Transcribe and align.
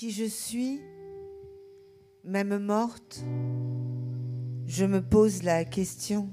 qui 0.00 0.12
je 0.12 0.24
suis, 0.24 0.80
même 2.24 2.56
morte, 2.56 3.22
je 4.66 4.86
me 4.86 5.02
pose 5.02 5.42
la 5.42 5.66
question. 5.66 6.30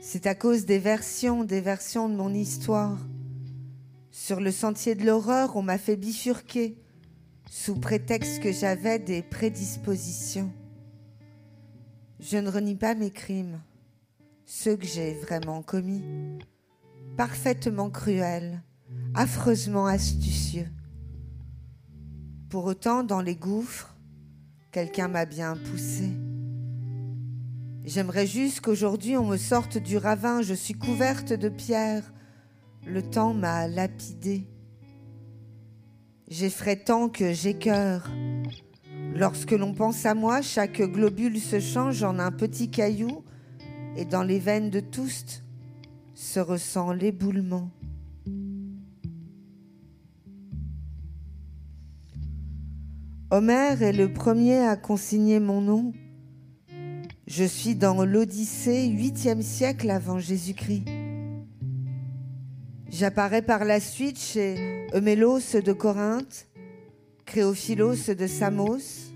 C'est 0.00 0.26
à 0.26 0.34
cause 0.34 0.64
des 0.64 0.78
versions, 0.78 1.44
des 1.44 1.60
versions 1.60 2.08
de 2.08 2.16
mon 2.16 2.32
histoire. 2.32 2.96
Sur 4.10 4.40
le 4.40 4.52
sentier 4.52 4.94
de 4.94 5.04
l'horreur, 5.04 5.54
on 5.54 5.60
m'a 5.60 5.76
fait 5.76 5.96
bifurquer 5.96 6.78
sous 7.50 7.78
prétexte 7.78 8.40
que 8.40 8.52
j'avais 8.52 8.98
des 8.98 9.20
prédispositions. 9.20 10.50
Je 12.20 12.38
ne 12.38 12.48
renie 12.48 12.76
pas 12.76 12.94
mes 12.94 13.10
crimes, 13.10 13.60
ceux 14.46 14.78
que 14.78 14.86
j'ai 14.86 15.12
vraiment 15.12 15.60
commis, 15.60 16.02
parfaitement 17.18 17.90
cruels, 17.90 18.62
affreusement 19.14 19.84
astucieux. 19.84 20.70
Pour 22.48 22.64
autant, 22.66 23.02
dans 23.02 23.22
les 23.22 23.34
gouffres, 23.34 23.92
quelqu'un 24.70 25.08
m'a 25.08 25.24
bien 25.24 25.56
poussé. 25.56 26.08
J'aimerais 27.84 28.26
juste 28.26 28.60
qu'aujourd'hui 28.60 29.16
on 29.16 29.26
me 29.26 29.36
sorte 29.36 29.78
du 29.78 29.96
ravin, 29.96 30.42
je 30.42 30.54
suis 30.54 30.74
couverte 30.74 31.32
de 31.32 31.48
pierres, 31.48 32.12
le 32.86 33.02
temps 33.02 33.34
m'a 33.34 33.66
lapidée. 33.66 34.46
J'effraie 36.28 36.76
tant 36.76 37.08
que 37.08 37.32
j'écœure. 37.32 38.08
Lorsque 39.16 39.52
l'on 39.52 39.74
pense 39.74 40.06
à 40.06 40.14
moi, 40.14 40.40
chaque 40.40 40.80
globule 40.82 41.40
se 41.40 41.58
change 41.58 42.04
en 42.04 42.20
un 42.20 42.30
petit 42.30 42.70
caillou, 42.70 43.24
et 43.96 44.04
dans 44.04 44.22
les 44.22 44.38
veines 44.38 44.70
de 44.70 44.80
tous 44.80 45.42
se 46.14 46.38
ressent 46.38 46.92
l'éboulement. 46.92 47.70
Homère 53.32 53.82
est 53.82 53.92
le 53.92 54.12
premier 54.12 54.58
à 54.58 54.76
consigner 54.76 55.40
mon 55.40 55.60
nom. 55.60 55.92
Je 57.26 57.42
suis 57.42 57.74
dans 57.74 58.04
l'Odyssée, 58.04 58.88
8e 58.88 59.42
siècle 59.42 59.90
avant 59.90 60.20
Jésus-Christ. 60.20 60.84
J'apparais 62.88 63.42
par 63.42 63.64
la 63.64 63.80
suite 63.80 64.20
chez 64.20 64.86
Eumélos 64.94 65.60
de 65.60 65.72
Corinthe, 65.72 66.46
Créophilos 67.24 68.14
de 68.16 68.28
Samos, 68.28 69.10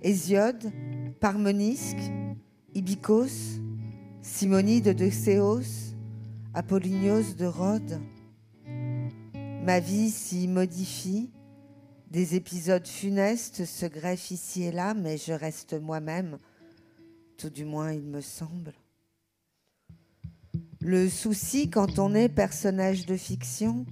Hésiode, 0.00 0.70
Parmenisque, 1.18 2.12
Ibicos, 2.72 3.58
Simonide 4.22 4.94
de 4.94 5.10
Céos, 5.10 5.96
Apollinios 6.54 7.34
de 7.36 7.46
Rhodes. 7.46 8.00
Ma 9.64 9.80
vie 9.80 10.10
s'y 10.10 10.46
modifie, 10.46 11.32
des 12.10 12.34
épisodes 12.34 12.86
funestes 12.86 13.64
se 13.64 13.86
greffent 13.86 14.30
ici 14.30 14.62
et 14.62 14.72
là, 14.72 14.94
mais 14.94 15.18
je 15.18 15.32
reste 15.32 15.74
moi-même, 15.74 16.38
tout 17.36 17.50
du 17.50 17.64
moins 17.64 17.92
il 17.92 18.04
me 18.04 18.20
semble. 18.20 18.72
Le 20.80 21.08
souci 21.08 21.68
quand 21.68 21.98
on 21.98 22.14
est 22.14 22.28
personnage 22.28 23.06
de 23.06 23.16
fiction, 23.16 23.86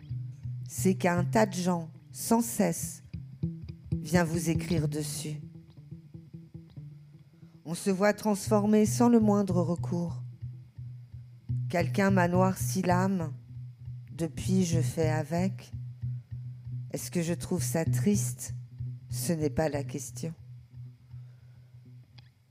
c'est 0.69 0.95
qu'un 0.95 1.25
tas 1.25 1.47
de 1.47 1.55
gens, 1.55 1.91
sans 2.13 2.41
cesse, 2.41 3.03
vient 3.93 4.25
vous 4.25 4.51
écrire 4.51 4.87
dessus. 4.87 5.41
On 7.65 7.75
se 7.75 7.91
voit 7.91 8.13
transformé 8.13 8.87
sans 8.87 9.09
le 9.09 9.19
moindre 9.19 9.61
recours. 9.63 10.23
Quelqu'un 11.71 12.11
m'a 12.11 12.29
noirci 12.29 12.83
l'âme, 12.83 13.33
depuis 14.13 14.65
je 14.65 14.81
fais 14.81 15.09
avec. 15.09 15.73
Est-ce 16.95 17.11
que 17.11 17.23
je 17.23 17.35
trouve 17.35 17.61
ça 17.61 17.85
triste? 17.85 18.55
Ce 19.11 19.33
n'est 19.33 19.51
pas 19.51 19.69
la 19.69 19.83
question. 19.83 20.33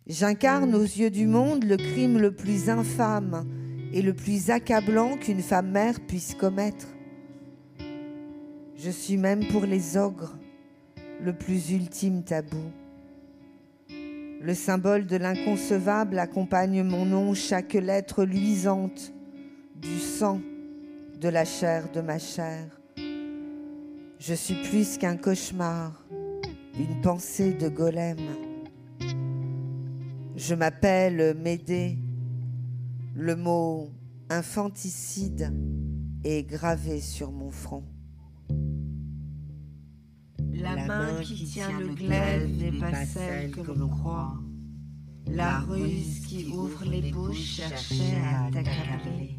J'incarne 0.05 0.75
aux 0.75 0.83
yeux 0.83 1.09
du 1.09 1.27
monde 1.27 1.63
le 1.63 1.77
crime 1.77 2.17
le 2.17 2.35
plus 2.35 2.69
infâme 2.69 3.47
et 3.93 4.01
le 4.01 4.13
plus 4.13 4.49
accablant 4.49 5.15
qu'une 5.15 5.41
femme 5.41 5.71
mère 5.71 5.97
puisse 6.01 6.35
commettre. 6.35 6.87
Je 8.75 8.89
suis 8.89 9.15
même 9.15 9.47
pour 9.47 9.65
les 9.65 9.95
ogres 9.95 10.37
le 11.21 11.31
plus 11.31 11.71
ultime 11.71 12.25
tabou. 12.25 12.69
Le 13.87 14.53
symbole 14.53 15.05
de 15.05 15.15
l'inconcevable 15.15 16.19
accompagne 16.19 16.83
mon 16.83 17.05
nom, 17.05 17.33
chaque 17.33 17.75
lettre 17.75 18.25
luisante 18.25 19.13
du 19.77 19.99
sang 19.99 20.41
de 21.21 21.29
la 21.29 21.45
chair 21.45 21.89
de 21.93 22.01
ma 22.01 22.19
chair. 22.19 22.82
Je 24.25 24.33
suis 24.33 24.55
plus 24.69 24.97
qu'un 24.97 25.17
cauchemar, 25.17 25.91
une 26.79 27.01
pensée 27.01 27.53
de 27.53 27.67
golem. 27.67 28.19
Je 30.37 30.55
m'appelle 30.55 31.35
Médée. 31.37 31.97
Le 33.15 33.35
mot 33.35 33.91
infanticide 34.29 35.53
est 36.23 36.43
gravé 36.43 37.01
sur 37.01 37.33
mon 37.33 37.51
front. 37.51 37.83
La 40.53 40.77
main 40.85 41.21
qui 41.21 41.43
tient 41.43 41.77
le 41.77 41.89
glaive 41.89 42.49
n'est 42.49 42.79
pas 42.79 43.05
celle 43.05 43.51
que 43.51 43.73
l'on 43.73 43.89
croit. 43.89 44.35
La 45.27 45.59
ruse 45.59 46.21
qui 46.25 46.45
ouvre 46.45 46.85
les 46.85 47.11
bouches 47.11 47.57
cherchait 47.57 48.21
à 48.25 48.49
t'accabler. 48.49 49.35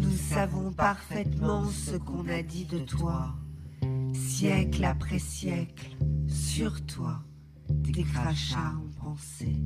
Nous 0.00 0.16
savons 0.16 0.72
parfaitement 0.72 1.66
ce 1.66 1.96
qu'on 1.96 2.26
a 2.28 2.42
dit 2.42 2.64
de 2.64 2.78
toi, 2.78 3.34
siècle 4.38 4.84
après 4.84 5.18
siècle, 5.18 5.96
sur 6.28 6.84
toi, 6.84 7.20
des 7.70 8.02
crachats 8.02 8.74
ont 8.84 9.02
pensé. 9.02 9.56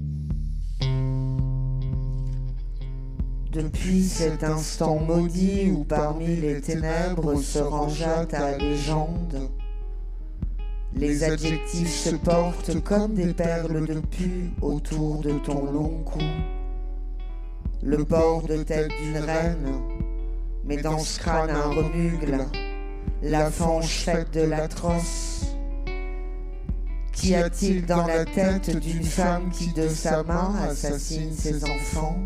Depuis 3.51 4.05
cet 4.05 4.45
instant 4.45 5.01
maudit 5.01 5.73
où 5.73 5.83
parmi 5.83 6.37
les 6.37 6.61
ténèbres 6.61 7.43
se 7.43 7.59
rangea 7.59 8.25
ta 8.27 8.57
légende, 8.59 9.51
les 10.95 11.25
adjectifs 11.25 12.05
se 12.05 12.15
portent 12.15 12.81
comme 12.85 13.15
des 13.15 13.35
perles 13.35 13.85
de 13.85 13.99
pu 13.99 14.53
autour 14.63 15.21
de 15.21 15.33
ton 15.41 15.65
long 15.65 16.05
cou. 16.05 16.21
Le 17.83 18.05
port 18.05 18.47
de 18.47 18.63
tête 18.63 18.93
d'une 19.03 19.19
reine, 19.19 19.83
mais 20.65 20.77
dans 20.77 21.01
ce 21.01 21.19
crâne 21.19 21.51
un 21.51 21.71
remugle, 21.71 22.47
la 23.23 23.51
fange 23.51 23.89
faite 23.89 24.33
de 24.33 24.41
l'atroce. 24.41 25.47
Qu'y 27.13 27.35
a-t-il 27.35 27.85
dans 27.85 28.07
la 28.07 28.25
tête 28.25 28.79
d'une 28.79 29.05
femme 29.05 29.51
qui 29.51 29.73
de 29.75 29.89
sa 29.89 30.23
main 30.23 30.55
assassine 30.63 31.33
ses 31.33 31.65
enfants? 31.65 32.19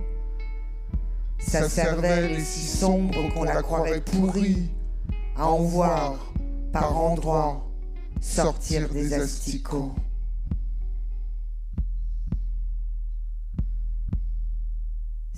Sa 1.38 1.69
cervelle 1.69 2.33
est 2.33 2.44
si 2.44 2.66
sombre 2.66 3.33
qu'on 3.34 3.44
la 3.44 3.60
croirait 3.60 4.00
pourrie, 4.00 4.71
à 5.37 5.47
en 5.49 5.62
voir 5.62 6.33
par 6.72 6.97
endroits 6.97 7.66
sortir 8.21 8.88
des 8.88 9.12
asticots. 9.15 9.94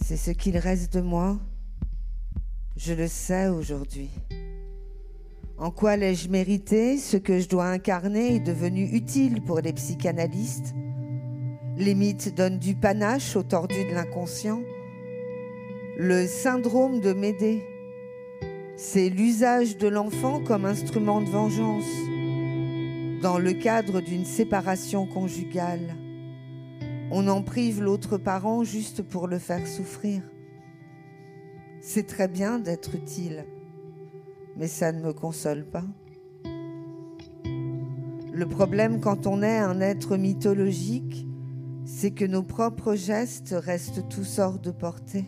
C'est 0.03 0.17
ce 0.17 0.31
qu'il 0.31 0.57
reste 0.59 0.93
de 0.93 1.01
moi? 1.01 1.39
Je 2.77 2.93
le 2.93 3.09
sais 3.09 3.49
aujourd'hui. 3.49 4.11
En 5.59 5.71
quoi 5.71 5.97
l'ai-je 5.97 6.29
mérité? 6.29 6.99
Ce 6.99 7.17
que 7.17 7.39
je 7.39 7.49
dois 7.49 7.69
incarner 7.69 8.37
est 8.37 8.41
devenu 8.41 8.85
utile 8.93 9.41
pour 9.41 9.61
les 9.61 9.73
psychanalystes. 9.73 10.75
Les 11.79 11.95
mythes 11.95 12.35
donnent 12.35 12.59
du 12.59 12.75
panache 12.75 13.37
au 13.37 13.43
tordu 13.43 13.85
de 13.89 13.95
l'inconscient. 13.95 14.61
Le 15.97 16.27
syndrome 16.27 17.01
de 17.01 17.15
Médée, 17.15 17.65
c'est 18.77 19.09
l'usage 19.09 19.79
de 19.79 19.89
l'enfant 19.89 20.43
comme 20.45 20.67
instrument 20.67 21.23
de 21.23 21.31
vengeance 21.31 23.23
dans 23.23 23.39
le 23.39 23.55
cadre 23.55 24.03
d'une 24.03 24.27
séparation 24.27 25.07
conjugale. 25.07 25.97
On 27.11 27.29
en 27.29 27.41
prive 27.41 27.81
l'autre 27.81 28.19
parent 28.19 28.63
juste 28.63 29.01
pour 29.01 29.27
le 29.27 29.39
faire 29.39 29.67
souffrir. 29.67 30.21
C'est 31.81 32.07
très 32.07 32.29
bien 32.29 32.59
d'être 32.59 32.95
utile, 32.95 33.47
mais 34.57 34.69
ça 34.69 34.93
ne 34.93 35.01
me 35.01 35.13
console 35.13 35.65
pas. 35.65 35.85
Le 38.33 38.47
problème 38.47 39.01
quand 39.01 39.27
on 39.27 39.43
est 39.43 39.59
un 39.59 39.81
être 39.81 40.17
mythologique, 40.17 41.27
c'est 41.85 42.11
que 42.11 42.25
nos 42.25 42.43
propres 42.43 42.95
gestes 42.95 43.55
restent 43.57 44.09
tous 44.09 44.39
hors 44.39 44.59
de 44.59 44.71
portée. 44.71 45.25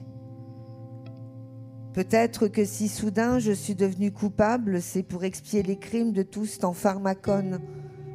Peut-être 1.94 2.48
que 2.48 2.64
si 2.64 2.88
soudain 2.88 3.38
je 3.38 3.52
suis 3.52 3.75
devenue 3.75 4.12
coupable, 4.12 4.82
c'est 4.82 5.02
pour 5.02 5.25
expier 5.25 5.62
les 5.62 5.78
crimes 5.78 6.12
de 6.12 6.22
tous 6.22 6.62
en 6.62 6.72
pharmacone, 6.72 7.60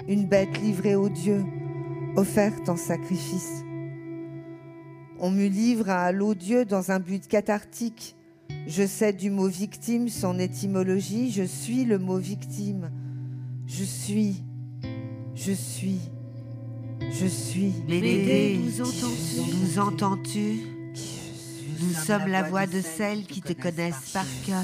une 0.08 0.28
bête 0.28 0.62
livrée 0.62 0.96
aux 0.96 1.10
dieux, 1.10 1.44
offerte 2.16 2.70
en 2.70 2.78
sacrifice. 2.78 3.64
On 5.20 5.32
me 5.32 5.48
livre 5.48 5.90
à 5.90 6.12
l'odieux 6.12 6.66
dans 6.66 6.92
un 6.92 7.00
but 7.00 7.28
cathartique. 7.28 8.16
Je 8.66 8.88
sais 8.88 9.12
du 9.12 9.30
mot 9.30 9.48
victime 9.48 10.08
son 10.08 10.40
étymologie, 10.40 11.32
je 11.32 11.44
suis 11.44 11.84
le 11.84 12.00
mot 12.00 12.18
victime. 12.18 12.92
Je 13.68 13.84
suis, 13.84 14.44
je 15.36 15.52
suis, 15.52 16.00
je 17.12 17.26
suis. 17.26 17.74
Médée, 17.88 18.60
nous 18.60 19.80
entends-tu 19.80 20.62
Nous 21.82 21.94
sommes 21.94 22.28
la 22.28 22.44
voix 22.44 22.66
de 22.66 22.82
celles 22.82 23.26
qui 23.26 23.42
te 23.42 23.54
connaissent 23.54 24.12
par 24.14 24.26
cœur. 24.46 24.64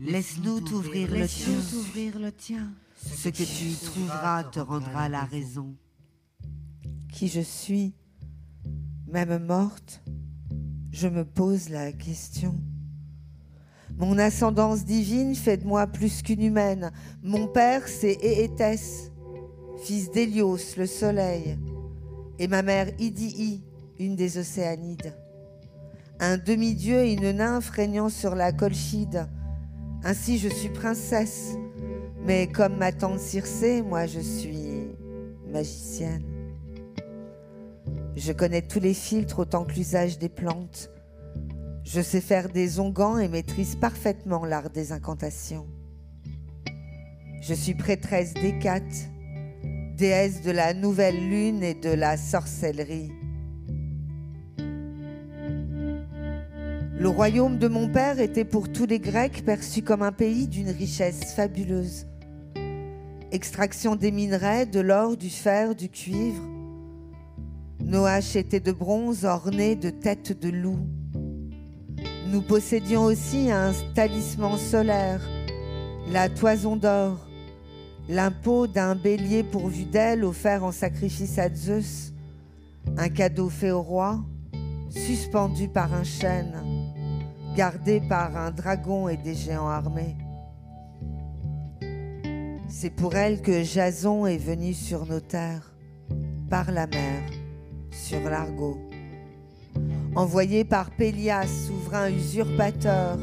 Laisse-nous 0.00 0.60
t'ouvrir 0.60 1.08
le 1.10 2.30
tien. 2.30 2.70
Ce 2.96 3.30
que 3.30 3.42
tu 3.42 3.64
y 3.64 3.74
trouveras 3.74 4.44
te 4.44 4.60
rendra 4.60 5.08
la 5.08 5.24
raison. 5.24 5.74
Qui 7.12 7.28
je 7.28 7.40
suis, 7.40 7.94
même 9.06 9.44
morte, 9.44 10.02
je 10.92 11.08
me 11.08 11.24
pose 11.24 11.70
la 11.70 11.92
question. 11.92 12.54
Mon 13.98 14.16
ascendance 14.18 14.84
divine 14.84 15.34
fait 15.34 15.56
de 15.56 15.66
moi 15.66 15.88
plus 15.88 16.22
qu'une 16.22 16.42
humaine. 16.42 16.92
Mon 17.22 17.48
père, 17.48 17.88
c'est 17.88 18.16
Éétès, 18.22 19.10
fils 19.82 20.10
d'Hélios, 20.12 20.76
le 20.76 20.86
soleil, 20.86 21.58
et 22.38 22.46
ma 22.46 22.62
mère 22.62 22.88
Idii, 23.00 23.64
une 23.98 24.14
des 24.14 24.38
Océanides. 24.38 25.14
Un 26.20 26.36
demi-dieu 26.38 26.98
et 26.98 27.12
une 27.12 27.32
nymphe 27.32 27.70
régnant 27.70 28.08
sur 28.08 28.36
la 28.36 28.52
Colchide. 28.52 29.26
Ainsi, 30.04 30.38
je 30.38 30.48
suis 30.48 30.68
princesse. 30.68 31.56
Mais 32.24 32.46
comme 32.46 32.76
ma 32.76 32.92
tante 32.92 33.18
Circé, 33.18 33.82
moi, 33.82 34.06
je 34.06 34.20
suis 34.20 34.88
magicienne. 35.52 36.22
Je 38.14 38.32
connais 38.32 38.62
tous 38.62 38.80
les 38.80 38.94
filtres 38.94 39.40
autant 39.40 39.64
que 39.64 39.74
l'usage 39.74 40.18
des 40.18 40.28
plantes. 40.28 40.90
Je 41.90 42.02
sais 42.02 42.20
faire 42.20 42.50
des 42.50 42.80
onguents 42.80 43.16
et 43.16 43.28
maîtrise 43.28 43.74
parfaitement 43.74 44.44
l'art 44.44 44.68
des 44.68 44.92
incantations. 44.92 45.66
Je 47.40 47.54
suis 47.54 47.72
prêtresse 47.72 48.34
d'Hécate, 48.34 49.08
déesse 49.96 50.42
de 50.42 50.50
la 50.50 50.74
nouvelle 50.74 51.16
lune 51.16 51.62
et 51.62 51.72
de 51.72 51.88
la 51.88 52.18
sorcellerie. 52.18 53.10
Le 56.98 57.08
royaume 57.08 57.56
de 57.56 57.68
mon 57.68 57.88
père 57.88 58.20
était 58.20 58.44
pour 58.44 58.70
tous 58.70 58.84
les 58.84 59.00
Grecs 59.00 59.42
perçu 59.46 59.80
comme 59.80 60.02
un 60.02 60.12
pays 60.12 60.46
d'une 60.46 60.68
richesse 60.68 61.32
fabuleuse. 61.32 62.06
Extraction 63.32 63.96
des 63.96 64.12
minerais, 64.12 64.66
de 64.66 64.80
l'or, 64.80 65.16
du 65.16 65.30
fer, 65.30 65.74
du 65.74 65.88
cuivre. 65.88 66.42
Nos 67.80 68.04
haches 68.04 68.36
étaient 68.36 68.60
de 68.60 68.72
bronze 68.72 69.24
ornées 69.24 69.74
de 69.74 69.88
têtes 69.88 70.38
de 70.38 70.50
loup. 70.50 70.80
Nous 72.30 72.42
possédions 72.42 73.04
aussi 73.04 73.50
un 73.50 73.72
talisman 73.94 74.58
solaire, 74.58 75.22
la 76.12 76.28
toison 76.28 76.76
d'or, 76.76 77.26
l'impôt 78.06 78.66
d'un 78.66 78.94
bélier 78.94 79.42
pourvu 79.42 79.84
d'ailes 79.84 80.24
offert 80.24 80.62
en 80.62 80.70
sacrifice 80.70 81.38
à 81.38 81.48
Zeus, 81.48 82.12
un 82.98 83.08
cadeau 83.08 83.48
fait 83.48 83.70
au 83.70 83.80
roi, 83.80 84.20
suspendu 84.90 85.68
par 85.68 85.94
un 85.94 86.04
chêne, 86.04 86.52
gardé 87.56 88.02
par 88.02 88.36
un 88.36 88.50
dragon 88.50 89.08
et 89.08 89.16
des 89.16 89.34
géants 89.34 89.68
armés. 89.68 90.16
C'est 92.68 92.90
pour 92.90 93.14
elle 93.14 93.40
que 93.40 93.62
Jason 93.62 94.26
est 94.26 94.36
venu 94.36 94.74
sur 94.74 95.06
nos 95.06 95.20
terres, 95.20 95.72
par 96.50 96.72
la 96.72 96.86
mer, 96.86 97.22
sur 97.90 98.20
l'Argot 98.20 98.87
envoyé 100.18 100.64
par 100.64 100.90
Pélias, 100.90 101.46
souverain 101.46 102.10
usurpateur, 102.10 103.16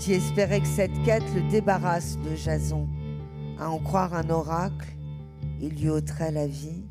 qui 0.00 0.14
espérait 0.14 0.60
que 0.60 0.66
cette 0.66 1.02
quête 1.04 1.22
le 1.34 1.42
débarrasse 1.50 2.16
de 2.18 2.34
Jason. 2.34 2.88
À 3.60 3.68
en 3.68 3.78
croire 3.78 4.14
un 4.14 4.30
oracle, 4.30 4.88
il 5.60 5.78
lui 5.78 5.90
ôterait 5.90 6.32
la 6.32 6.46
vie. 6.46 6.86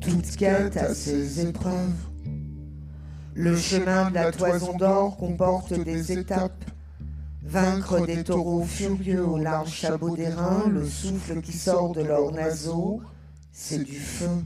Toute 0.00 0.36
quête 0.36 0.78
a 0.78 0.94
ses 0.94 1.48
épreuves. 1.48 2.08
Le 3.34 3.56
chemin 3.56 4.08
de 4.08 4.14
la 4.14 4.32
toison 4.32 4.74
d'or 4.78 5.18
comporte 5.18 5.74
des 5.74 6.12
étapes 6.12 6.64
Vaincre 7.50 8.06
des 8.06 8.22
taureaux 8.22 8.62
furieux 8.62 9.26
au 9.26 9.36
large 9.36 9.72
chapeau 9.72 10.14
des 10.16 10.28
reins, 10.28 10.68
le 10.68 10.86
souffle 10.86 11.40
qui 11.40 11.50
sort 11.52 11.90
de 11.90 12.00
leurs 12.00 12.30
naseaux, 12.30 13.00
c'est 13.50 13.82
du 13.82 13.98
feu. 13.98 14.44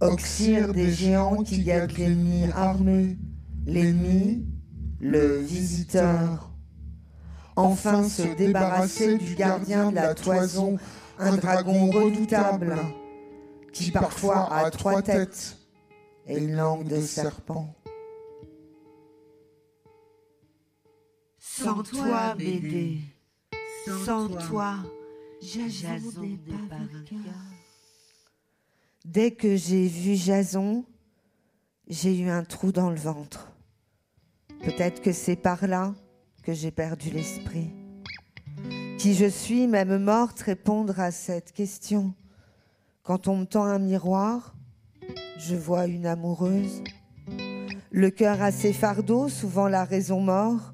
Oxyre 0.00 0.72
des 0.72 0.90
géants 0.90 1.42
qui 1.42 1.62
guettent 1.62 1.98
l'ennemi 1.98 2.46
armé, 2.54 3.18
l'ennemi, 3.66 4.46
le 5.00 5.36
visiteur. 5.36 6.50
Enfin 7.56 8.08
se 8.08 8.22
débarrasser 8.38 9.18
du 9.18 9.34
gardien 9.34 9.90
de 9.90 9.96
la 9.96 10.14
toison, 10.14 10.78
un 11.18 11.36
dragon 11.36 11.90
redoutable, 11.90 12.74
qui 13.70 13.90
parfois 13.90 14.50
a 14.50 14.70
trois 14.70 15.02
têtes 15.02 15.58
et 16.26 16.38
une 16.38 16.56
langue 16.56 16.88
de 16.88 17.02
serpent. 17.02 17.74
Sans 21.56 21.84
toi, 21.84 22.34
bébé, 22.36 22.98
sans 24.04 24.28
toi, 24.28 24.74
Jason 25.40 26.20
n'est 26.20 26.36
pas 26.68 26.74
Dès 29.04 29.30
que 29.30 29.54
j'ai 29.54 29.86
vu 29.86 30.16
Jason, 30.16 30.84
j'ai 31.86 32.18
eu 32.18 32.28
un 32.28 32.42
trou 32.42 32.72
dans 32.72 32.90
le 32.90 32.96
ventre. 32.96 33.52
Peut-être 34.64 35.00
que 35.00 35.12
c'est 35.12 35.36
par 35.36 35.64
là 35.68 35.94
que 36.42 36.52
j'ai 36.52 36.72
perdu 36.72 37.10
l'esprit. 37.10 37.70
Qui 38.98 39.14
je 39.14 39.26
suis, 39.26 39.68
même 39.68 39.98
morte, 39.98 40.40
répondre 40.40 40.98
à 40.98 41.12
cette 41.12 41.52
question. 41.52 42.14
Quand 43.04 43.28
on 43.28 43.36
me 43.36 43.44
tend 43.44 43.62
un 43.62 43.78
miroir, 43.78 44.56
je 45.38 45.54
vois 45.54 45.86
une 45.86 46.06
amoureuse. 46.06 46.82
Le 47.92 48.10
cœur 48.10 48.42
assez 48.42 48.72
fardeau, 48.72 49.28
souvent 49.28 49.68
la 49.68 49.84
raison 49.84 50.18
mort. 50.18 50.73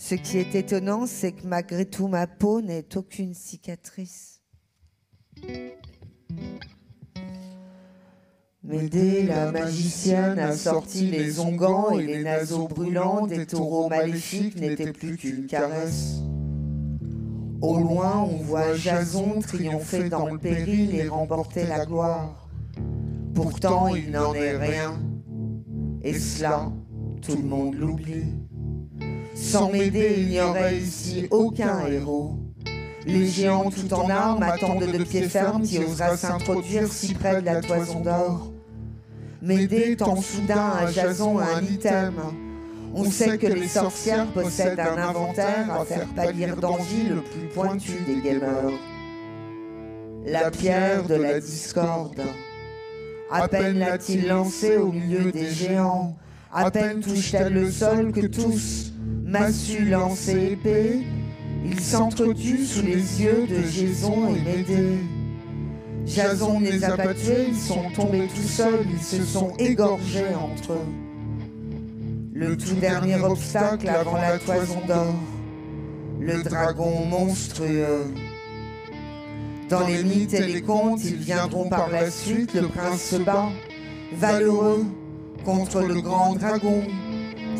Ce 0.00 0.14
qui 0.14 0.38
est 0.38 0.54
étonnant, 0.54 1.06
c'est 1.06 1.32
que 1.32 1.44
malgré 1.44 1.84
tout, 1.84 2.06
ma 2.06 2.28
peau 2.28 2.60
n'est 2.60 2.96
aucune 2.96 3.34
cicatrice. 3.34 4.40
Médée, 8.62 9.24
la 9.24 9.50
magicienne, 9.50 10.38
a 10.38 10.52
sorti 10.52 11.08
les 11.10 11.40
onguents 11.40 11.98
et 11.98 12.06
les 12.06 12.22
naseaux 12.22 12.68
brûlants 12.68 13.26
des 13.26 13.44
taureaux 13.44 13.88
maléfiques 13.88 14.60
n'étaient 14.60 14.92
plus 14.92 15.16
qu'une 15.16 15.46
caresse. 15.46 16.20
Au 17.60 17.80
loin, 17.80 18.20
on 18.20 18.36
voit 18.36 18.76
Jason 18.76 19.40
triompher 19.40 20.08
dans 20.08 20.28
le 20.28 20.38
péril 20.38 20.94
et 20.94 21.08
remporter 21.08 21.66
la 21.66 21.84
gloire. 21.84 22.48
Pourtant, 23.34 23.88
il 23.96 24.12
n'en 24.12 24.32
est 24.32 24.56
rien. 24.56 24.96
Et 26.02 26.16
cela, 26.16 26.70
tout 27.20 27.34
le 27.34 27.42
monde 27.42 27.74
l'oublie. 27.74 28.47
Sans 29.40 29.70
m'aider, 29.70 30.16
il 30.18 30.28
n'y 30.28 30.40
aurait 30.40 30.76
ici 30.76 31.26
aucun 31.30 31.86
héros. 31.86 32.34
Les 33.06 33.26
géants 33.26 33.70
tout 33.70 33.92
en 33.94 34.10
armes 34.10 34.42
attendent 34.42 34.84
de 34.84 35.02
pied 35.04 35.22
ferme 35.22 35.62
qui 35.62 35.78
osera 35.78 36.16
s'introduire 36.16 36.92
si 36.92 37.14
près 37.14 37.40
de 37.40 37.46
la 37.46 37.60
toison 37.60 38.00
d'or. 38.00 38.52
M'aider 39.40 39.96
tend 39.96 40.20
soudain 40.20 40.72
à 40.78 40.90
Jason 40.90 41.38
un 41.38 41.62
item. 41.62 42.14
On 42.94 43.10
sait 43.10 43.38
que 43.38 43.46
les 43.46 43.68
sorcières 43.68 44.26
possèdent 44.26 44.80
un 44.80 44.98
inventaire 44.98 45.72
à 45.72 45.84
faire 45.84 46.06
pâlir 46.08 46.56
d'envie 46.56 47.04
le 47.08 47.22
plus 47.22 47.48
pointu 47.54 47.92
des 48.06 48.20
gamers. 48.20 48.72
La 50.26 50.50
pierre 50.50 51.04
de 51.04 51.14
la 51.14 51.38
discorde. 51.40 52.22
À 53.30 53.46
peine 53.46 53.78
l'a-t-il 53.78 54.26
lancée 54.26 54.76
au 54.76 54.90
milieu 54.90 55.30
des 55.30 55.50
géants, 55.50 56.16
à 56.52 56.70
peine 56.70 57.00
touche-t-elle 57.00 57.52
le 57.52 57.70
sol 57.70 58.10
que 58.10 58.26
tous, 58.26 58.92
massue 59.28 59.84
lancée 59.84 60.52
épée, 60.52 61.02
il 61.62 61.78
s'entretue 61.78 62.64
sous 62.64 62.82
les 62.82 63.22
yeux 63.22 63.46
de 63.46 63.62
Jason 63.62 64.34
et 64.34 64.40
Médée. 64.40 64.98
Jason 66.06 66.60
les 66.60 66.82
a 66.82 66.96
pas 66.96 67.12
tués, 67.12 67.48
ils 67.48 67.54
sont 67.54 67.90
tombés 67.94 68.26
tout 68.34 68.48
seuls, 68.48 68.86
ils 68.90 69.02
se 69.02 69.22
sont 69.22 69.52
égorgés 69.58 70.34
entre 70.34 70.72
eux. 70.72 70.86
Le 72.32 72.56
tout 72.56 72.76
dernier 72.76 73.16
obstacle 73.16 73.88
avant 73.90 74.16
la 74.16 74.38
toison 74.38 74.80
d'or, 74.86 75.14
le 76.18 76.42
dragon 76.42 77.04
monstrueux. 77.04 78.06
Dans 79.68 79.86
les 79.86 80.02
mythes 80.04 80.32
et 80.32 80.46
les 80.46 80.62
contes, 80.62 81.04
ils 81.04 81.16
viendront 81.16 81.68
par 81.68 81.90
la 81.90 82.10
suite, 82.10 82.54
le 82.54 82.68
prince 82.68 83.02
se 83.02 83.16
bat, 83.16 83.50
valeureux, 84.14 84.86
contre 85.44 85.82
le 85.82 86.00
grand 86.00 86.34
dragon, 86.34 86.82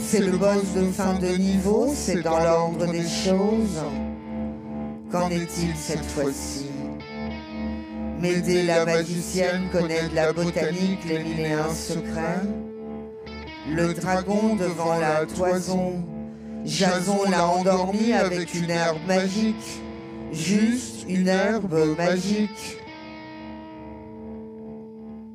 c'est 0.00 0.20
le 0.20 0.36
boss 0.36 0.72
de 0.74 0.90
fin 0.90 1.14
de 1.14 1.36
niveau, 1.36 1.92
c'est 1.94 2.22
dans 2.22 2.38
l'ordre 2.38 2.86
des 2.90 3.06
choses. 3.06 3.82
Qu'en 5.10 5.30
est-il 5.30 5.74
cette 5.76 6.04
fois-ci? 6.04 6.66
Médée 8.20 8.64
la 8.64 8.84
magicienne 8.84 9.68
connaît 9.70 10.08
de 10.08 10.14
la 10.14 10.32
botanique 10.32 11.04
les 11.06 11.22
mille 11.22 11.40
et 11.40 11.52
un 11.52 11.72
secrets. 11.72 12.42
le 13.70 13.94
dragon 13.94 14.56
devant 14.56 14.98
la 14.98 15.26
toison. 15.26 16.04
Jason 16.64 17.24
l'a 17.30 17.46
endormi 17.46 18.12
avec 18.12 18.54
une 18.54 18.70
herbe 18.70 18.98
magique, 19.06 19.80
juste 20.32 21.04
une 21.08 21.28
herbe 21.28 21.96
magique. 21.96 22.78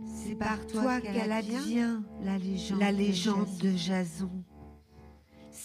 C'est 0.05 0.35
par 0.35 0.65
toi 0.67 0.99
qu'elle 0.99 1.31
advient 1.31 1.99
la 2.23 2.37
légende, 2.37 2.79
la 2.79 2.91
légende 2.91 3.57
de 3.61 3.71
Jason. 3.75 4.29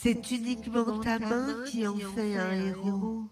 C'est 0.00 0.30
uniquement 0.30 1.00
ta 1.00 1.18
main 1.18 1.64
qui 1.66 1.84
en 1.84 1.96
fait 1.96 2.36
un 2.36 2.52
héros. 2.52 3.24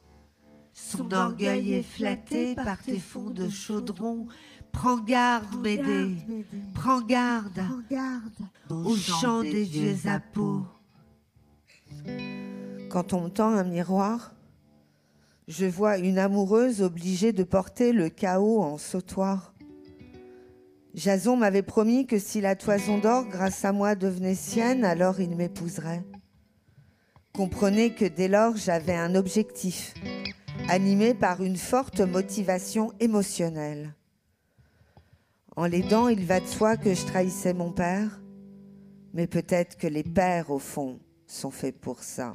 Son 0.73 1.13
orgueil 1.13 1.75
est 1.75 1.83
flatté 1.85 2.57
par 2.57 2.83
tes 2.83 2.99
fonds 2.99 3.31
de 3.31 3.49
chaudron. 3.49 4.27
Prends 4.73 4.99
garde, 4.99 5.55
Médée, 5.63 6.17
prends 6.75 7.01
garde 7.01 7.63
au 8.69 8.97
chant 8.97 9.43
des 9.43 9.63
vieux 9.63 9.97
apôts. 10.07 10.67
Quand 12.91 13.13
on 13.13 13.23
me 13.23 13.29
tend 13.29 13.51
un 13.51 13.65
miroir, 13.65 14.35
je 15.47 15.67
vois 15.67 15.99
une 15.99 16.19
amoureuse 16.19 16.83
obligée 16.83 17.33
de 17.33 17.45
porter 17.45 17.93
le 17.93 18.09
chaos 18.09 18.61
en 18.61 18.77
sautoir. 18.77 19.55
Jason 20.95 21.37
m'avait 21.37 21.63
promis 21.63 22.09
que 22.09 22.19
si 22.19 22.41
la 22.41 22.57
toison 22.57 22.99
d'or, 22.99 23.25
grâce 23.27 23.65
à 23.65 23.71
moi, 23.71 23.95
devenait 23.95 24.35
sienne, 24.35 24.85
alors 24.85 25.21
il 25.21 25.37
m'épouserait. 25.37 26.03
Comprenez 27.37 27.93
que 27.93 28.07
dès 28.07 28.29
lors, 28.29 28.57
j'avais 28.57 28.97
un 28.97 29.15
objectif, 29.15 29.93
animé 30.71 31.13
par 31.13 31.43
une 31.43 31.59
forte 31.59 32.01
motivation 32.01 32.95
émotionnelle. 32.99 33.95
En 35.55 35.67
l'aidant, 35.67 36.09
il 36.09 36.25
va 36.25 36.41
de 36.41 36.47
soi 36.47 36.79
que 36.79 36.95
je 36.95 37.05
trahissais 37.05 37.53
mon 37.53 37.73
père, 37.73 38.23
mais 39.13 39.27
peut-être 39.27 39.77
que 39.77 39.87
les 39.87 40.03
pères, 40.03 40.51
au 40.51 40.59
fond, 40.59 40.99
sont 41.27 41.51
faits 41.51 41.79
pour 41.79 42.03
ça. 42.03 42.33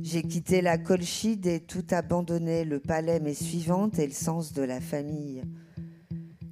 J'ai 0.00 0.22
quitté 0.22 0.60
la 0.60 0.78
colchide 0.78 1.48
et 1.48 1.58
tout 1.58 1.86
abandonné, 1.90 2.64
le 2.64 2.78
palais, 2.78 3.18
mes 3.18 3.34
suivantes 3.34 3.98
et 3.98 4.06
le 4.06 4.12
sens 4.12 4.52
de 4.52 4.62
la 4.62 4.80
famille. 4.80 5.42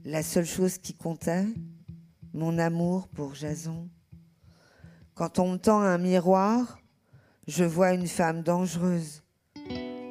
La 0.05 0.25
seule 0.25 0.45
chose 0.45 0.79
qui 0.79 0.93
comptait, 0.93 1.47
mon 2.35 2.59
amour 2.59 3.07
pour 3.07 3.37
Jason. 3.37 3.89
Quand 5.15 5.39
on 5.39 5.53
me 5.53 5.57
tend 5.57 5.79
un 5.79 5.99
miroir, 5.99 6.81
je 7.47 7.63
vois 7.63 7.93
une 7.93 8.09
femme 8.09 8.43
dangereuse, 8.43 9.23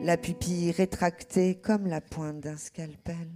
la 0.02 0.16
pupille 0.16 0.72
rétractée 0.72 1.56
comme 1.56 1.86
la 1.86 2.00
pointe 2.00 2.40
d'un 2.40 2.56
scalpel. 2.56 3.28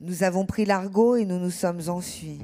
Nous 0.00 0.22
avons 0.24 0.44
pris 0.44 0.66
l'argot 0.66 1.16
et 1.16 1.24
nous 1.24 1.38
nous 1.38 1.50
sommes 1.50 1.80
enfuis. 1.88 2.40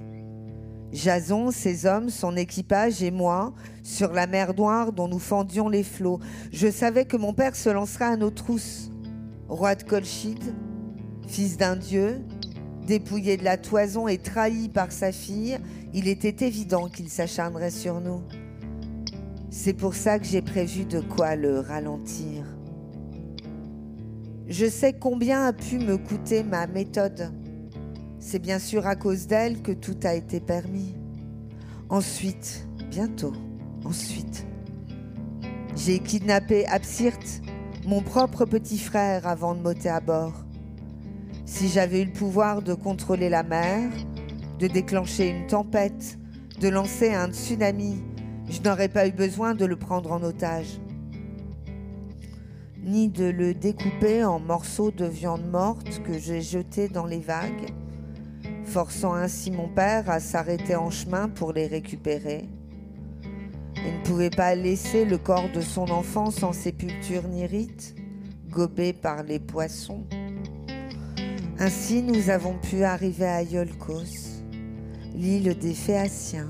Jason, 0.93 1.51
ses 1.51 1.85
hommes, 1.85 2.09
son 2.09 2.35
équipage 2.37 3.03
et 3.03 3.11
moi, 3.11 3.53
sur 3.83 4.13
la 4.13 4.27
mer 4.27 4.55
Noire 4.55 4.93
dont 4.93 5.09
nous 5.09 5.19
fendions 5.19 5.69
les 5.69 5.83
flots. 5.83 6.21
Je 6.51 6.71
savais 6.71 7.05
que 7.05 7.17
mon 7.19 7.35
père 7.35 7.57
se 7.57 7.69
lancerait 7.69 8.07
à 8.07 8.17
nos 8.17 8.31
trousses. 8.31 8.91
Roi 9.49 9.75
de 9.75 9.83
Colchide, 9.83 10.55
fils 11.27 11.59
d'un 11.59 11.77
dieu, 11.77 12.25
dépouillé 12.87 13.37
de 13.37 13.45
la 13.45 13.59
toison 13.59 14.09
et 14.09 14.19
trahi 14.19 14.69
par 14.71 14.93
sa 14.93 15.13
fille, 15.13 15.59
il 15.93 16.09
était 16.09 16.47
évident 16.47 16.89
qu'il 16.89 17.11
s'acharnerait 17.11 17.71
sur 17.71 18.01
nous. 18.01 18.23
C'est 19.51 19.75
pour 19.75 19.95
ça 19.95 20.19
que 20.19 20.27
j'ai 20.27 20.43
prévu 20.43 20.85
de 20.85 21.01
quoi 21.01 21.37
le 21.37 21.61
ralentir. 21.61 22.45
Je 24.49 24.67
sais 24.67 24.93
combien 24.93 25.45
a 25.45 25.53
pu 25.53 25.79
me 25.79 25.97
coûter 25.97 26.43
ma 26.43 26.67
méthode. 26.67 27.33
C'est 28.19 28.39
bien 28.39 28.59
sûr 28.59 28.87
à 28.87 28.97
cause 28.97 29.27
d'elle 29.27 29.63
que 29.63 29.73
tout 29.73 29.97
a 30.05 30.15
été 30.15 30.41
permis. 30.41 30.95
Ensuite, 31.89 32.67
bientôt, 32.91 33.33
ensuite, 33.85 34.47
j'ai 35.77 36.01
kidnappé 36.01 36.67
Absirte, 36.67 37.43
mon 37.87 38.03
propre 38.03 38.45
petit 38.45 38.79
frère, 38.79 39.27
avant 39.27 39.55
de 39.55 39.61
m'ôter 39.61 39.89
à 39.89 40.01
bord. 40.01 40.45
Si 41.45 41.69
j'avais 41.69 42.03
eu 42.03 42.07
le 42.07 42.13
pouvoir 42.13 42.63
de 42.63 42.75
contrôler 42.75 43.29
la 43.29 43.45
mer, 43.45 43.91
de 44.59 44.67
déclencher 44.67 45.29
une 45.29 45.47
tempête, 45.47 46.19
de 46.61 46.69
lancer 46.69 47.13
un 47.13 47.31
tsunami, 47.31 48.03
je 48.49 48.61
n'aurais 48.61 48.89
pas 48.89 49.07
eu 49.07 49.13
besoin 49.13 49.55
de 49.55 49.65
le 49.65 49.77
prendre 49.77 50.13
en 50.13 50.23
otage, 50.23 50.81
ni 52.83 53.09
de 53.09 53.25
le 53.25 53.55
découper 53.55 54.25
en 54.25 54.39
morceaux 54.39 54.91
de 54.91 55.05
viande 55.05 55.47
morte 55.51 56.03
que 56.05 56.19
j'ai 56.19 56.41
jetés 56.41 56.89
dans 56.89 57.07
les 57.07 57.21
vagues 57.21 57.73
forçant 58.67 59.15
ainsi 59.15 59.51
mon 59.51 59.69
père 59.69 60.11
à 60.11 60.21
s'arrêter 60.21 60.77
en 60.77 60.91
chemin 60.91 61.29
pour 61.29 61.53
les 61.53 61.67
récupérer. 61.67 62.45
Il 63.77 64.01
ne 64.01 64.05
pouvait 64.05 64.31
pas 64.31 64.55
laisser 64.55 65.05
le 65.05 65.19
corps 65.19 65.51
de 65.55 65.61
son 65.61 65.91
enfant 65.91 66.31
sans 66.31 66.53
sépulture 66.53 67.27
ni 67.29 67.47
rite, 67.47 67.95
gobé 68.51 68.93
par 68.93 69.23
les 69.23 69.39
poissons. 69.39 70.05
Ainsi, 71.59 72.03
nous 72.03 72.29
avons 72.29 72.59
pu 72.59 72.83
arriver 72.83 73.27
à 73.27 73.43
Iolkos, 73.43 74.43
l'île 75.15 75.57
des 75.59 75.75
Phéaciens, 75.75 76.49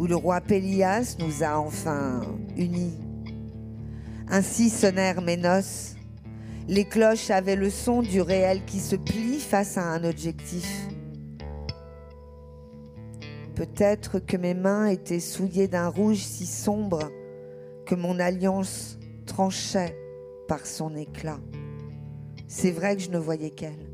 où 0.00 0.06
le 0.06 0.16
roi 0.16 0.40
Pélias 0.40 1.16
nous 1.18 1.44
a 1.44 1.58
enfin 1.58 2.22
unis. 2.56 2.96
Ainsi 4.30 4.70
sonnèrent 4.70 5.20
mes 5.20 5.36
noces. 5.36 5.94
Les 6.68 6.86
cloches 6.86 7.30
avaient 7.30 7.54
le 7.54 7.68
son 7.68 8.00
du 8.00 8.22
réel 8.22 8.64
qui 8.64 8.80
se 8.80 8.96
plie 8.96 9.38
face 9.38 9.76
à 9.76 9.82
un 9.82 10.02
objectif. 10.04 10.88
Peut-être 13.54 14.20
que 14.20 14.38
mes 14.38 14.54
mains 14.54 14.86
étaient 14.86 15.20
souillées 15.20 15.68
d'un 15.68 15.88
rouge 15.88 16.16
si 16.16 16.46
sombre 16.46 17.10
que 17.84 17.94
mon 17.94 18.18
alliance 18.18 18.98
tranchait 19.26 19.98
par 20.48 20.64
son 20.64 20.96
éclat. 20.96 21.40
C'est 22.48 22.70
vrai 22.70 22.96
que 22.96 23.02
je 23.02 23.10
ne 23.10 23.18
voyais 23.18 23.50
qu'elle. 23.50 23.90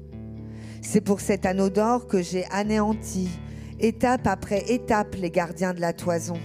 C'est 0.83 1.01
pour 1.01 1.19
cet 1.19 1.47
anneau 1.47 1.69
d'or 1.69 2.07
que 2.07 2.23
j'ai 2.23 2.45
anéanti, 2.53 3.29
étape 3.79 4.27
après 4.27 4.71
étape, 4.73 5.15
les 5.17 5.31
gardiens 5.31 5.75
de 5.75 5.81
la 5.81 5.93
toison, 5.93 6.39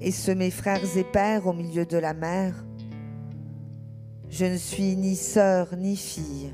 et 0.00 0.10
ce 0.10 0.32
frères 0.50 0.96
et 0.96 1.04
pères 1.04 1.46
au 1.46 1.52
milieu 1.52 1.86
de 1.86 1.98
la 1.98 2.14
mer. 2.14 2.64
Je 4.28 4.44
ne 4.44 4.56
suis 4.56 4.96
ni 4.96 5.16
sœur 5.16 5.76
ni 5.76 5.96
fille, 5.96 6.52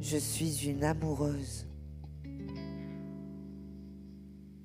je 0.00 0.16
suis 0.16 0.68
une 0.68 0.84
amoureuse 0.84 1.66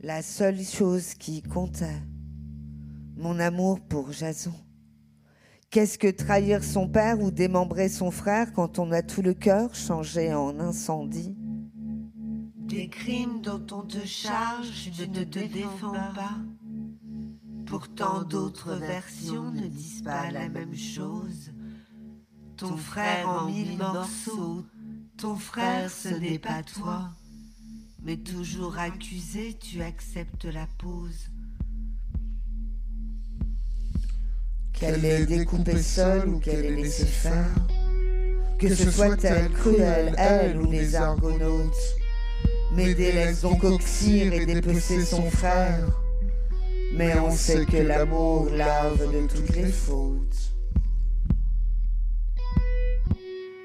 la 0.01 0.21
seule 0.21 0.63
chose 0.63 1.13
qui 1.13 1.41
comptait, 1.41 2.01
mon 3.17 3.37
amour 3.37 3.81
pour 3.81 4.13
Jason. 4.13 4.53
Qu'est-ce 5.69 5.99
que 5.99 6.09
trahir 6.09 6.63
son 6.63 6.87
père 6.87 7.21
ou 7.21 7.31
démembrer 7.31 7.89
son 7.89 8.09
frère 8.09 8.53
quand 8.53 8.79
on 8.79 8.91
a 8.93 9.01
tout 9.01 9.21
le 9.21 9.33
cœur 9.33 9.75
changé 9.75 10.33
en 10.33 10.57
incendie? 10.59 11.35
Des 12.69 12.88
crimes 12.88 13.41
dont 13.41 13.65
on 13.71 13.81
te 13.81 14.05
charge, 14.05 14.91
tu 14.95 15.09
ne 15.09 15.23
te 15.23 15.39
défends 15.39 15.91
pas. 15.91 16.38
Pourtant 17.65 18.21
d'autres 18.21 18.75
versions 18.75 19.51
ne 19.51 19.65
disent 19.65 20.03
pas 20.03 20.29
la 20.29 20.49
même 20.49 20.75
chose. 20.75 21.51
Ton 22.57 22.77
frère 22.77 23.27
en 23.27 23.49
mille 23.49 23.75
morceaux, 23.75 24.63
ton 25.17 25.35
frère 25.35 25.89
ce 25.89 26.09
n'est 26.09 26.38
pas 26.38 26.61
toi. 26.61 27.09
Mais 28.03 28.17
toujours 28.17 28.77
accusé, 28.77 29.57
tu 29.59 29.81
acceptes 29.81 30.45
la 30.45 30.67
pause. 30.77 31.31
Qu'elle 34.73 35.03
ait 35.03 35.25
découpé 35.25 35.81
seule 35.81 36.29
ou 36.29 36.39
qu'elle 36.39 36.65
ait 36.65 36.75
laissé 36.75 37.07
faire. 37.07 37.67
Que 38.59 38.73
ce 38.75 38.91
soit 38.91 39.23
elle 39.23 39.51
cruelle, 39.53 40.13
elle 40.19 40.61
ou 40.61 40.69
les 40.69 40.93
argonautes. 40.95 41.99
Mais 42.71 42.93
délaisse 42.93 43.41
donc 43.41 43.63
oxyre 43.63 44.33
et 44.33 44.45
dépecer 44.45 45.03
son 45.03 45.29
frère. 45.31 45.88
Mais 46.93 47.17
on 47.19 47.31
sait 47.31 47.65
que 47.65 47.77
l'amour 47.77 48.49
lave 48.51 49.11
de 49.11 49.27
toutes 49.27 49.55
les 49.55 49.71
fautes. 49.71 50.53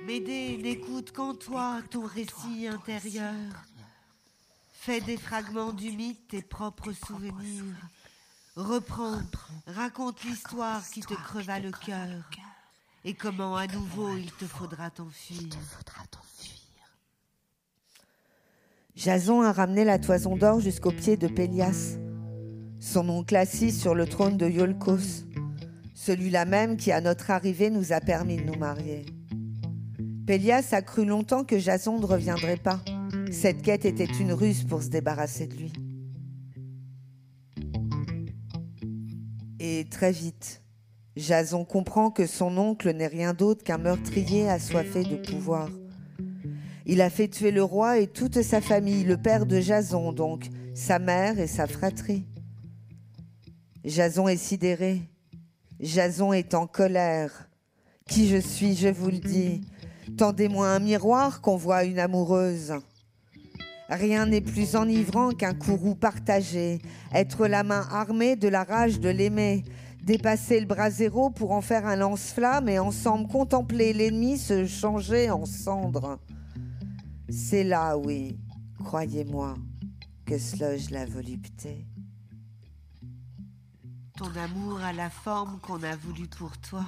Médée 0.06 0.58
n'écoute 0.58 1.12
qu'en 1.12 1.34
toi 1.34 1.80
ton 1.90 2.06
récit 2.06 2.68
intérieur. 2.68 3.34
Fais 4.72 5.00
des 5.00 5.16
fragments 5.16 5.72
du 5.72 5.90
mythe 5.92 6.28
tes 6.28 6.42
propres 6.42 6.92
souvenirs. 6.92 7.64
Reprends, 8.56 9.22
raconte 9.66 10.22
l'histoire 10.24 10.86
qui 10.88 11.00
te 11.00 11.14
creva 11.14 11.58
le 11.58 11.72
cœur. 11.72 12.30
Et 13.04 13.14
comment 13.14 13.56
à 13.56 13.66
nouveau 13.66 14.14
il 14.16 14.30
te 14.32 14.44
faudra 14.46 14.90
t'enfuir. 14.90 15.48
Jason 18.94 19.42
a 19.42 19.50
ramené 19.50 19.84
la 19.84 19.98
toison 19.98 20.36
d'or 20.36 20.60
jusqu'au 20.60 20.92
pied 20.92 21.16
de 21.16 21.26
Pélias, 21.26 21.98
son 22.78 23.08
oncle 23.08 23.34
assis 23.34 23.72
sur 23.72 23.92
le 23.92 24.06
trône 24.06 24.36
de 24.36 24.48
Iolkos, 24.48 25.26
celui-là 25.94 26.44
même 26.44 26.76
qui 26.76 26.92
à 26.92 27.00
notre 27.00 27.32
arrivée 27.32 27.70
nous 27.70 27.92
a 27.92 28.00
permis 28.00 28.36
de 28.36 28.44
nous 28.44 28.58
marier. 28.58 29.04
Pélias 30.28 30.68
a 30.70 30.80
cru 30.80 31.04
longtemps 31.04 31.42
que 31.42 31.58
Jason 31.58 31.98
ne 31.98 32.06
reviendrait 32.06 32.56
pas 32.56 32.84
Cette 33.32 33.62
quête 33.62 33.84
était 33.84 34.04
une 34.04 34.32
ruse 34.32 34.62
pour 34.62 34.80
se 34.80 34.90
débarrasser 34.90 35.48
de 35.48 35.56
lui. 35.56 35.72
Et 39.58 39.86
très 39.90 40.12
vite, 40.12 40.62
Jason 41.16 41.64
comprend 41.64 42.12
que 42.12 42.26
son 42.26 42.56
oncle 42.58 42.92
n'est 42.92 43.08
rien 43.08 43.34
d'autre 43.34 43.64
qu'un 43.64 43.78
meurtrier 43.78 44.48
assoiffé 44.48 45.02
de 45.02 45.16
pouvoir. 45.16 45.68
Il 46.86 47.00
a 47.00 47.08
fait 47.08 47.28
tuer 47.28 47.50
le 47.50 47.62
roi 47.62 47.98
et 47.98 48.06
toute 48.06 48.42
sa 48.42 48.60
famille, 48.60 49.04
le 49.04 49.16
père 49.16 49.46
de 49.46 49.58
Jason 49.58 50.12
donc, 50.12 50.50
sa 50.74 50.98
mère 50.98 51.38
et 51.38 51.46
sa 51.46 51.66
fratrie. 51.66 52.26
Jason 53.84 54.28
est 54.28 54.36
sidéré. 54.36 55.02
Jason 55.80 56.32
est 56.32 56.52
en 56.52 56.66
colère. 56.66 57.48
Qui 58.06 58.28
je 58.28 58.36
suis, 58.36 58.76
je 58.76 58.88
vous 58.88 59.10
le 59.10 59.18
dis. 59.18 59.62
Tendez-moi 60.18 60.68
un 60.68 60.78
miroir 60.78 61.40
qu'on 61.40 61.56
voit 61.56 61.84
une 61.84 61.98
amoureuse. 61.98 62.74
Rien 63.88 64.26
n'est 64.26 64.42
plus 64.42 64.76
enivrant 64.76 65.30
qu'un 65.30 65.54
courroux 65.54 65.94
partagé, 65.94 66.80
être 67.12 67.46
la 67.46 67.62
main 67.62 67.86
armée 67.90 68.36
de 68.36 68.48
la 68.48 68.64
rage 68.64 69.00
de 69.00 69.08
l'aimer, 69.08 69.64
dépasser 70.02 70.60
le 70.60 70.66
brasero 70.66 71.30
pour 71.30 71.52
en 71.52 71.60
faire 71.62 71.86
un 71.86 71.96
lance-flamme 71.96 72.68
et 72.68 72.78
ensemble 72.78 73.28
contempler 73.28 73.94
l'ennemi 73.94 74.36
se 74.36 74.66
changer 74.66 75.30
en 75.30 75.46
cendres. 75.46 76.18
C'est 77.28 77.64
là, 77.64 77.96
oui, 77.96 78.38
croyez-moi, 78.78 79.56
que 80.26 80.38
se 80.38 80.56
loge 80.56 80.90
la 80.90 81.06
volupté. 81.06 81.86
Ton 84.16 84.34
amour 84.36 84.78
a 84.80 84.92
la 84.92 85.10
forme 85.10 85.58
qu'on 85.60 85.82
a 85.82 85.96
voulu 85.96 86.28
pour 86.28 86.56
toi. 86.58 86.84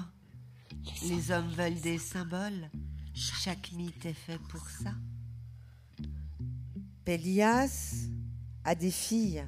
Les 1.09 1.31
hommes 1.31 1.49
veulent 1.49 1.81
des 1.81 1.99
symboles. 1.99 2.71
Chaque 3.15 3.73
mythe 3.73 4.05
est 4.05 4.13
fait 4.13 4.39
pour 4.51 4.69
ça. 4.69 4.93
Pélias 7.05 8.09
a 8.65 8.75
des 8.75 8.91
filles 8.91 9.45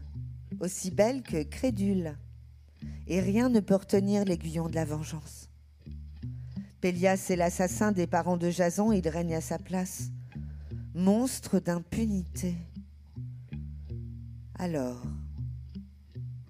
aussi 0.61 0.91
belles 0.91 1.23
que 1.23 1.43
crédules, 1.43 2.17
et 3.07 3.21
rien 3.21 3.49
ne 3.49 3.61
peut 3.61 3.77
retenir 3.77 4.25
l'aiguillon 4.25 4.69
de 4.69 4.75
la 4.75 4.85
vengeance. 4.85 5.49
Pélias 6.81 7.27
est 7.29 7.37
l'assassin 7.37 7.93
des 7.93 8.07
parents 8.07 8.37
de 8.37 8.51
Jason 8.51 8.93
et 8.93 8.99
il 8.99 9.09
règne 9.09 9.35
à 9.35 9.41
sa 9.41 9.59
place. 9.59 10.11
Monstre 10.99 11.61
d'impunité. 11.61 12.57
Alors, 14.59 15.01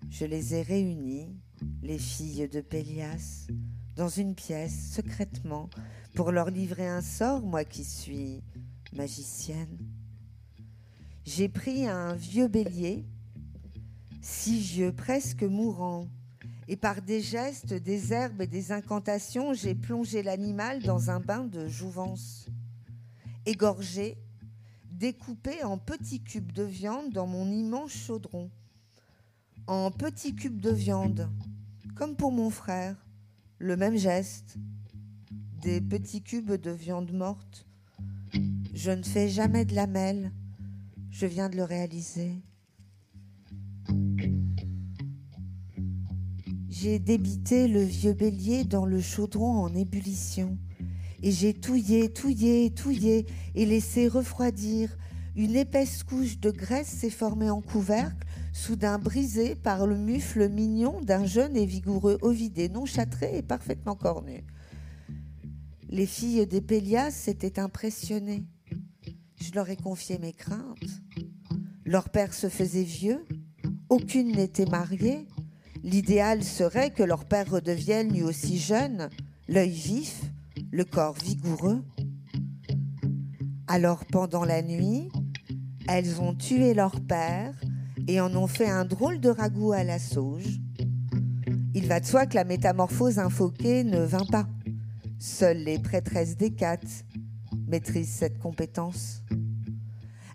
je 0.09 0.25
les 0.25 0.55
ai 0.55 0.63
réunies, 0.63 1.37
les 1.83 1.99
filles 1.99 2.49
de 2.49 2.63
Pélias, 2.63 3.47
dans 3.95 4.09
une 4.09 4.35
pièce 4.35 4.95
secrètement 4.95 5.69
pour 6.15 6.33
leur 6.33 6.49
livrer 6.49 6.89
un 6.89 7.03
sort, 7.03 7.43
moi 7.43 7.63
qui 7.67 7.85
suis 7.85 8.41
magicienne. 8.95 9.77
J'ai 11.27 11.51
pris 11.51 11.87
un 11.87 12.15
vieux 12.15 12.49
bélier, 12.49 13.05
si 14.23 14.61
vieux, 14.61 14.95
presque 14.95 15.43
mourant, 15.43 16.09
et 16.69 16.77
par 16.77 17.03
des 17.03 17.21
gestes, 17.21 17.75
des 17.75 18.15
herbes 18.15 18.41
et 18.41 18.47
des 18.47 18.73
incantations, 18.73 19.53
j'ai 19.53 19.75
plongé 19.75 20.23
l'animal 20.23 20.83
dans 20.83 21.11
un 21.11 21.21
bain 21.21 21.45
de 21.45 21.69
jouvence. 21.69 22.47
Égorgé, 23.45 24.17
découpé 24.99 25.63
en 25.65 25.79
petits 25.79 26.21
cubes 26.21 26.53
de 26.53 26.65
viande 26.65 27.13
dans 27.13 27.27
mon 27.27 27.51
immense 27.51 27.93
chaudron. 27.93 28.51
En 29.67 29.91
petits 29.91 30.35
cubes 30.35 30.61
de 30.61 30.71
viande, 30.71 31.31
comme 31.95 32.17
pour 32.17 32.33
mon 32.33 32.51
frère, 32.51 32.97
le 33.59 33.77
même 33.77 33.97
geste, 33.97 34.57
des 35.63 35.81
petits 35.81 36.23
cubes 36.23 36.53
de 36.53 36.71
viande 36.71 37.13
morte. 37.13 37.67
Je 38.75 38.91
ne 38.91 39.03
fais 39.03 39.29
jamais 39.29 39.65
de 39.65 39.75
lamelles 39.75 40.33
je 41.19 41.27
viens 41.27 41.49
de 41.49 41.57
le 41.57 41.65
réaliser. 41.65 42.31
J'ai 46.69 47.01
débité 47.01 47.67
le 47.67 47.83
vieux 47.83 48.13
bélier 48.13 48.63
dans 48.63 48.87
le 48.87 49.01
chaudron 49.01 49.65
en 49.65 49.75
ébullition. 49.75 50.57
Et 51.23 51.33
j'ai 51.33 51.55
touillé, 51.55 52.13
touillé, 52.13 52.71
touillé 52.71 53.27
et 53.55 53.67
laissé 53.67 54.09
refroidir. 54.09 54.97
Une 55.37 55.57
épaisse 55.57 56.03
couche 56.03 56.39
de 56.39 56.51
graisse 56.51 56.89
s'est 56.89 57.11
formée 57.11 57.51
en 57.51 57.61
couvercle, 57.61 58.27
soudain 58.53 58.99
brisée 58.99 59.55
par 59.55 59.87
le 59.87 59.97
mufle 59.97 60.49
mignon 60.49 61.01
d'un 61.01 61.25
jeune 61.25 61.57
et 61.57 61.67
vigoureux 61.67 62.19
ovidé, 62.23 62.69
non 62.69 62.87
châtré 62.87 63.39
et 63.39 63.43
parfaitement 63.43 63.95
cornu. 63.95 64.45
Les 65.89 66.07
filles 66.07 66.47
des 66.47 66.61
Pélias 66.61 67.11
s'étaient 67.11 67.59
impressionnées. 67.59 68.45
Je 69.41 69.53
leur 69.55 69.71
ai 69.71 69.77
confié 69.77 70.19
mes 70.19 70.33
craintes. 70.33 71.03
Leur 71.85 72.11
père 72.11 72.35
se 72.35 72.49
faisait 72.49 72.83
vieux, 72.83 73.25
aucune 73.89 74.33
n'était 74.33 74.67
mariée. 74.67 75.27
L'idéal 75.83 76.45
serait 76.45 76.91
que 76.91 77.03
leur 77.03 77.25
père 77.25 77.51
redevienne 77.51 78.13
lui 78.13 78.23
aussi 78.23 78.59
jeune, 78.59 79.09
l'œil 79.49 79.71
vif, 79.71 80.21
le 80.71 80.85
corps 80.85 81.15
vigoureux. 81.15 81.85
Alors 83.67 84.05
pendant 84.07 84.45
la 84.45 84.63
nuit, 84.63 85.09
elles 85.89 86.21
ont 86.21 86.35
tué 86.35 86.75
leur 86.75 87.01
père 87.01 87.55
et 88.07 88.21
en 88.21 88.35
ont 88.37 88.47
fait 88.47 88.69
un 88.69 88.85
drôle 88.85 89.21
de 89.21 89.31
ragoût 89.31 89.73
à 89.73 89.85
la 89.85 89.99
sauge. 89.99 90.61
Il 91.75 91.87
va 91.87 92.01
de 92.01 92.07
soi 92.07 92.27
que 92.27 92.35
la 92.35 92.45
métamorphose 92.45 93.19
infoquée 93.19 93.85
ne 93.85 94.01
vint 94.01 94.27
pas. 94.27 94.47
Seules 95.19 95.65
les 95.65 95.79
prêtresses 95.79 96.37
d'Hécate 96.37 97.05
maîtrisent 97.67 98.09
cette 98.13 98.39
compétence. 98.39 99.23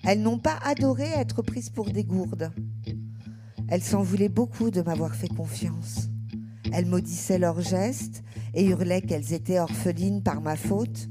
Elles 0.03 0.21
n'ont 0.21 0.39
pas 0.39 0.57
adoré 0.63 1.07
être 1.07 1.41
prises 1.41 1.69
pour 1.69 1.89
des 1.89 2.03
gourdes. 2.03 2.51
Elles 3.69 3.83
s'en 3.83 4.03
voulaient 4.03 4.29
beaucoup 4.29 4.69
de 4.69 4.81
m'avoir 4.81 5.15
fait 5.15 5.33
confiance. 5.33 6.09
Elles 6.73 6.87
maudissaient 6.87 7.37
leurs 7.37 7.61
gestes 7.61 8.23
et 8.55 8.65
hurlaient 8.65 9.03
qu'elles 9.03 9.31
étaient 9.31 9.59
orphelines 9.59 10.23
par 10.23 10.41
ma 10.41 10.55
faute. 10.55 11.07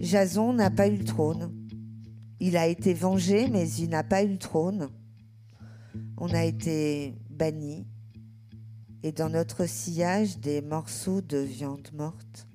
Jason 0.00 0.52
n'a 0.52 0.70
pas 0.70 0.86
eu 0.86 0.96
le 0.96 1.04
trône. 1.04 1.52
Il 2.38 2.56
a 2.56 2.68
été 2.68 2.94
vengé, 2.94 3.48
mais 3.48 3.68
il 3.68 3.88
n'a 3.88 4.04
pas 4.04 4.22
eu 4.22 4.28
le 4.28 4.38
trône. 4.38 4.88
On 6.16 6.28
a 6.28 6.44
été 6.44 7.16
bannis 7.28 7.86
et 9.02 9.10
dans 9.10 9.30
notre 9.30 9.66
sillage 9.66 10.38
des 10.38 10.62
morceaux 10.62 11.20
de 11.20 11.38
viande 11.38 11.88
morte. 11.92 12.46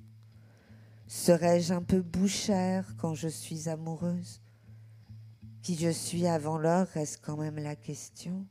Serais-je 1.06 1.74
un 1.74 1.82
peu 1.82 2.00
bouchère 2.00 2.94
quand 2.96 3.14
je 3.14 3.28
suis 3.28 3.68
amoureuse? 3.68 4.40
Qui 5.62 5.76
je 5.76 5.90
suis 5.90 6.26
avant 6.26 6.56
l'heure 6.56 6.88
reste 6.88 7.20
quand 7.22 7.36
même 7.36 7.56
la 7.56 7.76
question. 7.76 8.46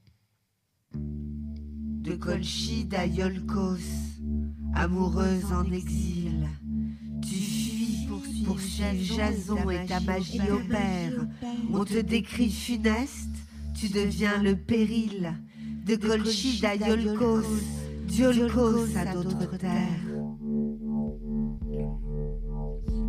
De 2.04 2.16
Colchi 2.16 2.86
d'Aiolkos, 2.86 3.80
amoureuse 4.76 5.52
en 5.54 5.72
exil, 5.72 6.48
tu 7.22 7.36
fuis 7.36 8.06
pour 8.46 8.60
suivre 8.60 9.16
Jason 9.16 9.70
et 9.70 9.86
ta 9.86 10.00
magie 10.02 10.42
opère. 10.52 11.26
On 11.74 11.86
te 11.86 12.00
décrit 12.00 12.52
funeste, 12.52 13.30
tu 13.74 13.88
deviens 13.90 14.42
le 14.44 14.56
péril. 14.56 15.34
De 15.86 15.96
Colchi 15.96 16.60
d'Aiolkos, 16.60 17.46
Diolkos 18.08 18.98
à 18.98 19.14
d'autres 19.14 19.58
terres. 19.58 20.04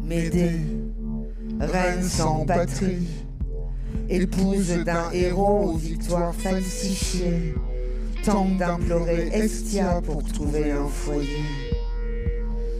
Médée, 0.04 0.60
reine 1.60 2.02
sans 2.02 2.46
patrie 2.46 3.08
épouse 4.08 4.84
d'un 4.84 5.10
héros 5.12 5.72
aux 5.72 5.76
victoires 5.76 6.34
falsifiées, 6.34 7.54
tente 8.24 8.56
d'implorer 8.56 9.28
Estia 9.32 10.00
pour 10.02 10.22
trouver 10.24 10.70
un 10.70 10.88
foyer. 10.88 11.44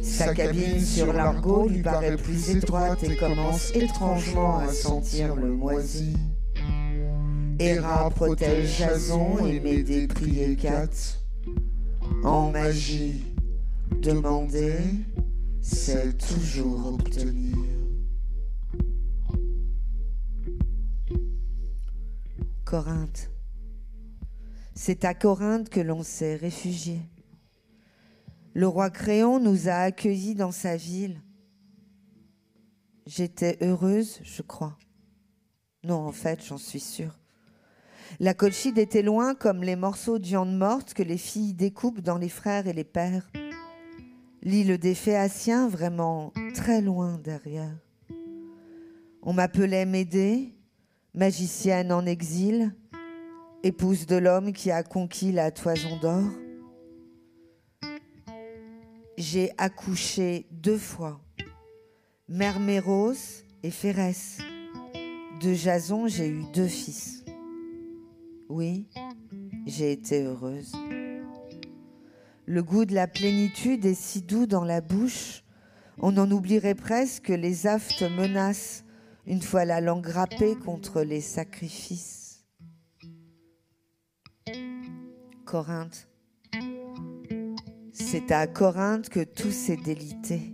Sa 0.02 0.34
cabine 0.34 0.80
sur 0.80 1.12
l'argot 1.12 1.68
lui 1.68 1.82
paraît 1.82 2.16
plus 2.16 2.50
étroite 2.50 3.02
et 3.04 3.16
commence 3.16 3.74
étrangement 3.74 4.58
à 4.58 4.68
sentir 4.68 5.36
le 5.36 5.48
moisi. 5.48 6.16
Héra 7.58 8.10
protège 8.10 8.78
Jason 8.78 9.46
et 9.46 9.60
Médée 9.60 10.06
prie 10.06 10.56
Kat. 10.56 10.88
En 12.22 12.50
magie, 12.50 13.24
demander, 14.02 14.76
c'est 15.60 16.16
toujours 16.16 16.94
obtenir. 16.94 17.56
Corinthe. 22.64 23.33
C'est 24.74 25.04
à 25.04 25.14
Corinthe 25.14 25.68
que 25.68 25.80
l'on 25.80 26.02
s'est 26.02 26.34
réfugié. 26.34 27.00
Le 28.54 28.66
roi 28.66 28.90
Créon 28.90 29.38
nous 29.38 29.68
a 29.68 29.74
accueillis 29.74 30.34
dans 30.34 30.50
sa 30.50 30.76
ville. 30.76 31.20
J'étais 33.06 33.56
heureuse, 33.60 34.20
je 34.24 34.42
crois. 34.42 34.76
Non, 35.84 36.06
en 36.06 36.12
fait, 36.12 36.44
j'en 36.44 36.58
suis 36.58 36.80
sûre. 36.80 37.18
La 38.18 38.34
colchide 38.34 38.78
était 38.78 39.02
loin 39.02 39.34
comme 39.34 39.62
les 39.62 39.76
morceaux 39.76 40.18
de 40.18 40.26
viande 40.26 40.56
morte 40.56 40.92
que 40.92 41.02
les 41.02 41.18
filles 41.18 41.54
découpent 41.54 42.00
dans 42.00 42.18
les 42.18 42.28
frères 42.28 42.66
et 42.66 42.72
les 42.72 42.84
pères. 42.84 43.30
L'île 44.42 44.78
des 44.78 44.94
Phéaciens, 44.94 45.68
vraiment 45.68 46.32
très 46.54 46.80
loin 46.80 47.18
derrière. 47.18 47.76
On 49.22 49.32
m'appelait 49.32 49.86
Médée, 49.86 50.54
magicienne 51.14 51.92
en 51.92 52.04
exil, 52.06 52.74
épouse 53.64 54.04
de 54.04 54.16
l'homme 54.16 54.52
qui 54.52 54.70
a 54.70 54.82
conquis 54.82 55.32
la 55.32 55.50
toison 55.50 55.96
d'or. 55.96 56.22
J'ai 59.16 59.52
accouché 59.56 60.46
deux 60.50 60.76
fois, 60.76 61.18
Merméros 62.28 63.14
et 63.62 63.70
Phérès. 63.70 64.36
De 65.40 65.54
Jason, 65.54 66.08
j'ai 66.08 66.28
eu 66.28 66.44
deux 66.52 66.68
fils. 66.68 67.24
Oui, 68.50 68.86
j'ai 69.66 69.92
été 69.92 70.22
heureuse. 70.22 70.72
Le 72.44 72.62
goût 72.62 72.84
de 72.84 72.94
la 72.94 73.06
plénitude 73.06 73.86
est 73.86 73.98
si 73.98 74.20
doux 74.20 74.44
dans 74.44 74.64
la 74.64 74.82
bouche, 74.82 75.42
on 75.98 76.18
en 76.18 76.30
oublierait 76.30 76.74
presque 76.74 77.24
que 77.24 77.32
les 77.32 77.66
aftes 77.66 78.02
menacent 78.02 78.84
une 79.26 79.40
fois 79.40 79.64
la 79.64 79.80
langue 79.80 80.06
râpée 80.06 80.54
contre 80.54 81.00
les 81.00 81.22
sacrifices. 81.22 82.23
C'est 87.92 88.32
à 88.32 88.48
Corinthe 88.48 89.08
que 89.08 89.22
tout 89.22 89.52
s'est 89.52 89.76
délité. 89.76 90.52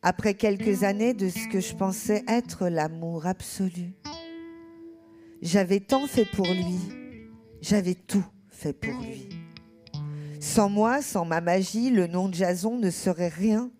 Après 0.00 0.32
quelques 0.32 0.82
années 0.82 1.12
de 1.12 1.28
ce 1.28 1.46
que 1.48 1.60
je 1.60 1.74
pensais 1.74 2.24
être 2.26 2.68
l'amour 2.68 3.26
absolu. 3.26 3.94
J'avais 5.42 5.80
tant 5.80 6.06
fait 6.06 6.24
pour 6.24 6.46
lui, 6.46 6.78
j'avais 7.60 7.94
tout 7.94 8.24
fait 8.48 8.72
pour 8.72 8.98
lui. 9.02 9.28
Sans 10.40 10.70
moi, 10.70 11.02
sans 11.02 11.26
ma 11.26 11.42
magie, 11.42 11.90
le 11.90 12.06
nom 12.06 12.28
de 12.28 12.34
Jason 12.34 12.78
ne 12.78 12.90
serait 12.90 13.28
rien. 13.28 13.70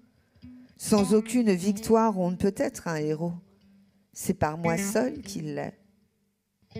Sans 0.76 1.14
aucune 1.14 1.52
victoire, 1.52 2.18
on 2.18 2.32
ne 2.32 2.36
peut 2.36 2.54
être 2.58 2.86
un 2.86 2.96
héros. 2.96 3.34
C'est 4.12 4.34
par 4.34 4.58
moi 4.58 4.76
seul 4.76 5.22
qu'il 5.22 5.54
l'est. 5.54 5.78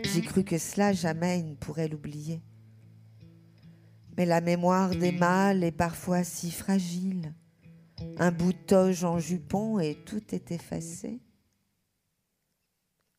J'ai 0.03 0.21
cru 0.21 0.45
que 0.45 0.59
cela 0.59 0.93
jamais 0.93 1.39
il 1.41 1.51
ne 1.51 1.55
pourrait 1.55 1.89
l'oublier. 1.89 2.43
Mais 4.17 4.27
la 4.27 4.41
mémoire 4.41 4.91
des 4.91 5.13
mâles 5.13 5.65
est 5.65 5.73
parfois 5.73 6.25
si 6.25 6.51
fragile. 6.51 7.33
Un 8.19 8.31
bout 8.31 8.53
de 8.53 8.59
toge 8.59 9.05
en 9.05 9.19
jupon 9.19 9.79
et 9.79 9.95
tout 10.05 10.35
est 10.35 10.51
effacé. 10.51 11.21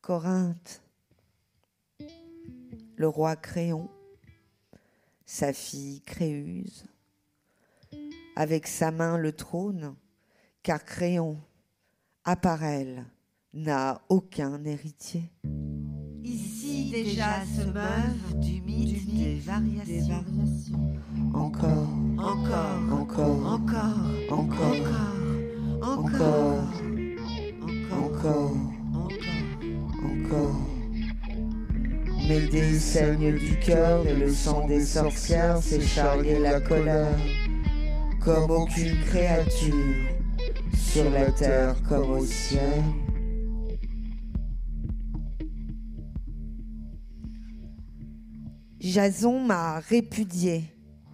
Corinthe, 0.02 0.82
le 2.96 3.08
roi 3.08 3.36
Créon, 3.36 3.90
sa 5.26 5.54
fille 5.54 6.02
Créuse, 6.02 6.86
avec 8.36 8.68
sa 8.68 8.92
main 8.92 9.18
le 9.18 9.32
trône, 9.32 9.96
car 10.62 10.84
Créon, 10.84 11.40
à 12.26 12.36
part 12.36 12.64
elle, 12.64 13.06
n'a 13.54 14.02
aucun 14.10 14.64
héritier. 14.66 15.32
Déjà 16.94 17.42
se 17.44 17.66
meuvent 17.72 18.40
du 18.40 18.62
mythe 18.62 19.04
des 19.16 19.40
variations. 19.40 20.24
Encore, 21.34 21.90
Encore, 22.20 22.78
encore, 22.92 23.48
encore, 23.52 23.98
encore, 24.30 24.78
encore, 25.82 26.68
encore, 27.82 28.54
encore, 28.94 29.32
encore. 30.04 30.62
Médée 32.28 32.78
saigne 32.78 33.40
du 33.40 33.58
cœur 33.58 34.06
et 34.06 34.14
le 34.14 34.32
sang 34.32 34.68
des 34.68 34.86
sorcières 34.86 35.64
charrier 35.82 36.38
la 36.38 36.62
colère, 36.62 37.18
comme 38.24 38.52
aucune 38.52 39.04
créature, 39.06 39.74
sur 40.78 41.10
la 41.10 41.32
terre 41.32 41.76
comme 41.90 42.12
au 42.12 42.24
ciel. 42.24 42.84
Jason 48.94 49.40
m'a 49.40 49.80
répudié 49.80 50.66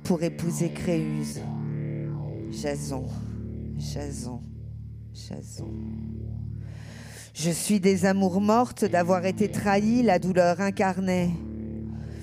pour 0.03 0.21
épouser 0.21 0.69
Créuse. 0.69 1.39
Jason, 2.51 3.05
Jason, 3.77 4.41
Jason. 5.13 5.71
Je 7.33 7.49
suis 7.49 7.79
des 7.79 8.05
amours 8.05 8.41
mortes 8.41 8.83
d'avoir 8.83 9.25
été 9.25 9.49
trahi, 9.49 10.03
la 10.03 10.19
douleur 10.19 10.59
incarnée. 10.59 11.29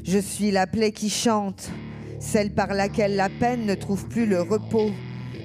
Je 0.05 0.19
suis 0.19 0.51
la 0.51 0.67
plaie 0.67 0.93
qui 0.93 1.09
chante, 1.09 1.71
celle 2.21 2.53
par 2.53 2.75
laquelle 2.75 3.17
la 3.17 3.31
peine 3.31 3.65
ne 3.65 3.75
trouve 3.75 4.07
plus 4.09 4.27
le 4.27 4.43
repos, 4.43 4.91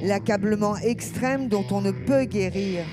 l'accablement 0.01 0.75
extrême 0.75 1.47
dont 1.47 1.65
on 1.71 1.79
ne 1.79 1.91
peut 1.91 2.25
guérir. 2.25 2.83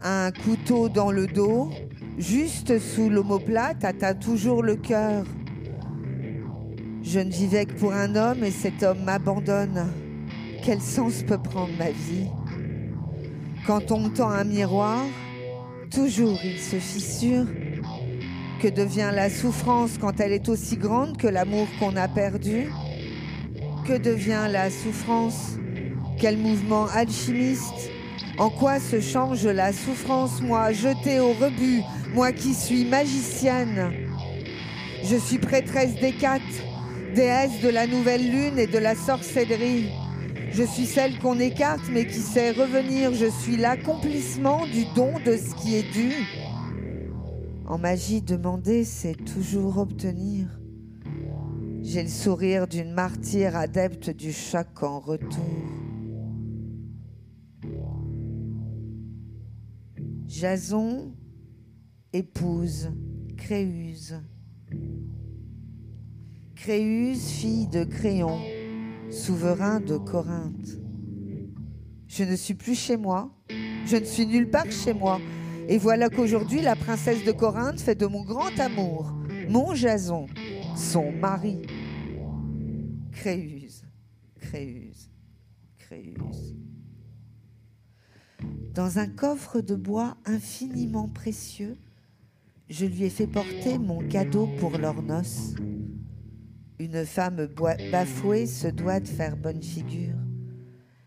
Un 0.00 0.30
couteau 0.32 0.88
dans 0.88 1.10
le 1.10 1.26
dos, 1.26 1.70
juste 2.16 2.78
sous 2.78 3.10
l'omoplate, 3.10 3.84
atteint 3.84 4.14
toujours 4.14 4.62
le 4.62 4.76
cœur. 4.76 5.26
Je 7.10 7.20
ne 7.20 7.30
vivais 7.30 7.64
que 7.64 7.72
pour 7.72 7.94
un 7.94 8.16
homme 8.16 8.44
et 8.44 8.50
cet 8.50 8.82
homme 8.82 9.02
m'abandonne. 9.04 9.90
Quel 10.62 10.82
sens 10.82 11.22
peut 11.22 11.38
prendre 11.38 11.72
ma 11.78 11.88
vie? 11.88 12.26
Quand 13.66 13.90
on 13.90 14.00
me 14.00 14.08
tend 14.10 14.28
un 14.28 14.44
miroir, 14.44 15.06
toujours 15.90 16.38
il 16.44 16.58
se 16.58 16.76
fissure. 16.76 17.46
Que 18.60 18.68
devient 18.68 19.10
la 19.14 19.30
souffrance 19.30 19.96
quand 19.98 20.20
elle 20.20 20.32
est 20.32 20.50
aussi 20.50 20.76
grande 20.76 21.16
que 21.16 21.26
l'amour 21.26 21.66
qu'on 21.80 21.96
a 21.96 22.08
perdu? 22.08 22.68
Que 23.86 23.96
devient 23.96 24.46
la 24.50 24.68
souffrance? 24.68 25.56
Quel 26.18 26.36
mouvement 26.36 26.88
alchimiste? 26.92 27.90
En 28.36 28.50
quoi 28.50 28.80
se 28.80 29.00
change 29.00 29.46
la 29.46 29.72
souffrance, 29.72 30.42
moi, 30.42 30.72
jetée 30.72 31.20
au 31.20 31.32
rebut, 31.32 31.80
moi 32.12 32.32
qui 32.32 32.52
suis 32.52 32.84
magicienne. 32.84 33.92
Je 35.02 35.16
suis 35.16 35.38
prêtresse 35.38 35.94
d'Hécate, 35.94 36.42
déesse 37.14 37.60
de 37.60 37.68
la 37.68 37.86
nouvelle 37.86 38.30
lune 38.30 38.58
et 38.58 38.66
de 38.66 38.78
la 38.78 38.94
sorcellerie. 38.94 39.90
Je 40.50 40.62
suis 40.62 40.86
celle 40.86 41.18
qu'on 41.18 41.38
écarte 41.38 41.88
mais 41.90 42.06
qui 42.06 42.20
sait 42.20 42.50
revenir. 42.50 43.12
Je 43.14 43.26
suis 43.26 43.56
l'accomplissement 43.56 44.66
du 44.66 44.84
don 44.94 45.12
de 45.24 45.36
ce 45.36 45.54
qui 45.54 45.76
est 45.76 45.90
dû. 45.92 46.12
En 47.66 47.78
magie, 47.78 48.22
demander, 48.22 48.84
c'est 48.84 49.24
toujours 49.24 49.78
obtenir. 49.78 50.48
J'ai 51.82 52.02
le 52.02 52.08
sourire 52.08 52.66
d'une 52.66 52.92
martyre 52.92 53.56
adepte 53.56 54.10
du 54.10 54.32
choc 54.32 54.82
en 54.82 55.00
retour. 55.00 55.44
Jason 60.26 61.14
épouse 62.12 62.90
Créuse. 63.36 64.20
Créuse, 66.60 67.28
fille 67.28 67.68
de 67.68 67.84
Créon, 67.84 68.40
souverain 69.10 69.78
de 69.78 69.96
Corinthe. 69.96 70.76
Je 72.08 72.24
ne 72.24 72.34
suis 72.34 72.54
plus 72.54 72.74
chez 72.74 72.96
moi, 72.96 73.30
je 73.86 73.96
ne 73.96 74.04
suis 74.04 74.26
nulle 74.26 74.50
part 74.50 74.68
chez 74.68 74.92
moi. 74.92 75.20
Et 75.68 75.78
voilà 75.78 76.08
qu'aujourd'hui, 76.08 76.60
la 76.60 76.74
princesse 76.74 77.24
de 77.24 77.30
Corinthe 77.30 77.80
fait 77.80 77.94
de 77.94 78.06
mon 78.06 78.24
grand 78.24 78.58
amour, 78.58 79.14
mon 79.48 79.72
Jason, 79.74 80.26
son 80.76 81.12
mari. 81.12 81.62
Créuse, 83.12 83.84
Créuse, 84.40 85.10
Créuse. 85.78 86.56
Dans 88.74 88.98
un 88.98 89.06
coffre 89.06 89.60
de 89.60 89.76
bois 89.76 90.16
infiniment 90.24 91.08
précieux, 91.08 91.76
je 92.68 92.84
lui 92.84 93.04
ai 93.04 93.10
fait 93.10 93.28
porter 93.28 93.78
mon 93.78 94.06
cadeau 94.08 94.48
pour 94.58 94.76
leurs 94.76 95.02
noces. 95.02 95.54
Une 96.80 97.04
femme 97.04 97.48
bafouée 97.90 98.46
se 98.46 98.68
doit 98.68 99.00
de 99.00 99.08
faire 99.08 99.36
bonne 99.36 99.62
figure. 99.62 100.14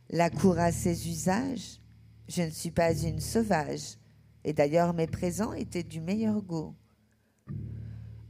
La 0.10 0.29
cour 0.29 0.60
a 0.60 0.73
ses 0.73 1.07
usages. 1.07 1.79
Je 2.27 2.41
ne 2.41 2.49
suis 2.49 2.71
pas 2.71 2.93
une 2.93 3.21
sauvage. 3.21 3.97
Et 4.43 4.51
d'ailleurs, 4.51 4.93
mes 4.93 5.07
présents 5.07 5.53
étaient 5.53 5.84
du 5.84 6.01
meilleur 6.01 6.41
goût. 6.41 6.75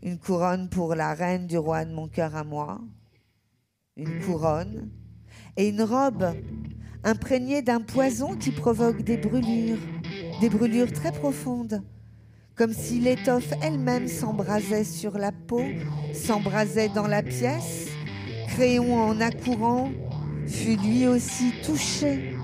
Une 0.03 0.19
couronne 0.19 0.69
pour 0.69 0.93
la 0.93 1.15
reine 1.15 1.47
du 1.47 1.57
roi 1.57 1.83
de 1.83 1.93
mon 1.93 2.07
cœur 2.07 2.35
à 2.35 2.43
moi. 2.43 2.79
Une 3.97 4.21
couronne. 4.21 4.91
Et 5.57 5.69
une 5.69 5.81
robe 5.81 6.35
imprégnée 7.03 7.63
d'un 7.63 7.81
poison 7.81 8.37
qui 8.37 8.51
provoque 8.51 9.01
des 9.01 9.17
brûlures. 9.17 9.79
Des 10.41 10.49
brûlures 10.49 10.91
très 10.91 11.11
profondes 11.11 11.83
comme 12.55 12.73
si 12.73 12.99
l'étoffe 12.99 13.53
elle-même 13.61 14.07
s'embrasait 14.07 14.83
sur 14.83 15.17
la 15.17 15.31
peau, 15.31 15.63
s'embrasait 16.13 16.89
dans 16.89 17.07
la 17.07 17.23
pièce. 17.23 17.89
Créon, 18.47 18.99
en 18.99 19.19
accourant, 19.21 19.91
fut 20.47 20.77
lui 20.77 21.07
aussi 21.07 21.53
touché. 21.63 22.35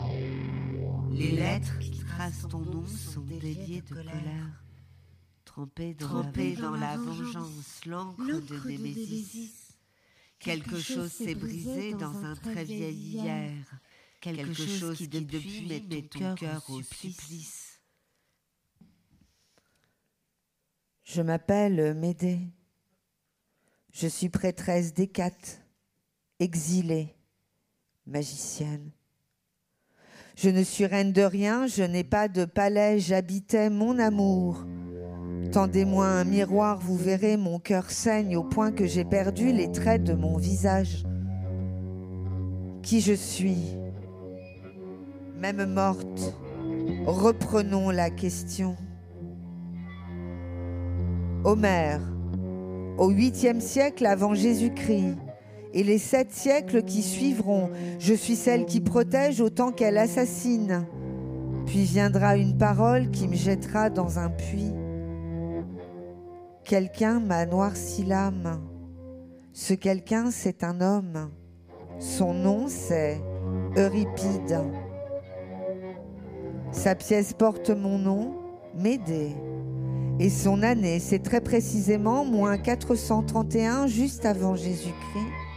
Les 1.11 1.31
lettres 1.31 1.79
qui 1.79 1.99
tracent 1.99 2.47
ton 2.49 2.59
nom 2.59 2.85
sont 2.85 3.21
déliées 3.21 3.81
de 3.81 3.93
colère. 3.93 4.63
Trempées 5.45 5.93
dans, 5.95 6.07
Trempées 6.07 6.55
la, 6.55 6.61
dans 6.61 6.75
la 6.75 6.97
vengeance, 6.97 7.81
l'encre 7.85 8.41
de 8.41 8.67
Némésis. 8.67 9.75
Quelque 10.39 10.79
chose 10.79 11.11
s'est 11.11 11.35
brisé 11.35 11.93
dans 11.93 12.23
un 12.23 12.35
très 12.35 12.63
vieil 12.63 12.95
hier. 12.95 13.51
Quelque 14.21 14.53
chose 14.53 14.97
qui 14.97 15.07
depuis 15.07 15.65
met 15.67 16.01
ton 16.03 16.35
cœur 16.35 16.63
au 16.69 16.81
supplice. 16.81 17.66
Je 21.09 21.21
m'appelle 21.21 21.93
Médée. 21.93 22.41
Je 23.93 24.09
suis 24.09 24.27
prêtresse 24.27 24.93
d'Hécate, 24.93 25.61
exilée, 26.37 27.15
magicienne. 28.05 28.91
Je 30.35 30.49
ne 30.49 30.61
suis 30.63 30.85
reine 30.85 31.13
de 31.13 31.21
rien, 31.21 31.65
je 31.65 31.83
n'ai 31.83 32.03
pas 32.03 32.27
de 32.27 32.43
palais, 32.43 32.99
j'habitais 32.99 33.69
mon 33.69 33.97
amour. 33.99 34.65
Tendez-moi 35.53 36.05
un 36.05 36.25
miroir, 36.25 36.77
vous 36.77 36.97
verrez, 36.97 37.37
mon 37.37 37.57
cœur 37.57 37.89
saigne 37.89 38.35
au 38.35 38.43
point 38.43 38.73
que 38.73 38.85
j'ai 38.85 39.05
perdu 39.05 39.53
les 39.53 39.71
traits 39.71 40.03
de 40.03 40.13
mon 40.13 40.35
visage. 40.35 41.05
Qui 42.83 42.99
je 42.99 43.13
suis, 43.13 43.77
même 45.37 45.73
morte, 45.73 46.35
reprenons 47.05 47.91
la 47.91 48.09
question. 48.09 48.75
Homère, 51.47 52.01
au 52.97 53.09
8e 53.09 53.61
siècle 53.61 54.05
avant 54.05 54.33
Jésus-Christ, 54.33 55.15
et 55.73 55.81
les 55.81 55.97
sept 55.97 56.33
siècles 56.33 56.83
qui 56.83 57.01
suivront, 57.01 57.69
je 57.99 58.13
suis 58.13 58.35
celle 58.35 58.65
qui 58.65 58.81
protège 58.81 59.39
autant 59.39 59.71
qu'elle 59.71 59.97
assassine. 59.97 60.85
Puis 61.65 61.83
viendra 61.83 62.35
une 62.35 62.57
parole 62.57 63.11
qui 63.11 63.29
me 63.29 63.35
jettera 63.35 63.89
dans 63.89 64.19
un 64.19 64.29
puits. 64.29 64.73
Quelqu'un 66.65 67.21
m'a 67.21 67.45
noirci 67.45 68.03
l'âme. 68.03 68.59
Ce 69.53 69.73
quelqu'un, 69.73 70.31
c'est 70.31 70.65
un 70.65 70.81
homme. 70.81 71.31
Son 71.97 72.33
nom, 72.33 72.65
c'est 72.67 73.21
Euripide. 73.77 74.59
Sa 76.73 76.93
pièce 76.93 77.31
porte 77.31 77.69
mon 77.69 77.97
nom, 77.97 78.35
Médée. 78.75 79.33
Et 80.19 80.29
son 80.31 80.63
année, 80.63 80.99
c'est 80.99 81.19
très 81.19 81.41
précisément 81.41 82.25
moins 82.25 82.57
431, 82.57 83.85
juste 83.85 84.25
avant 84.25 84.55
Jésus-Christ. 84.55 85.47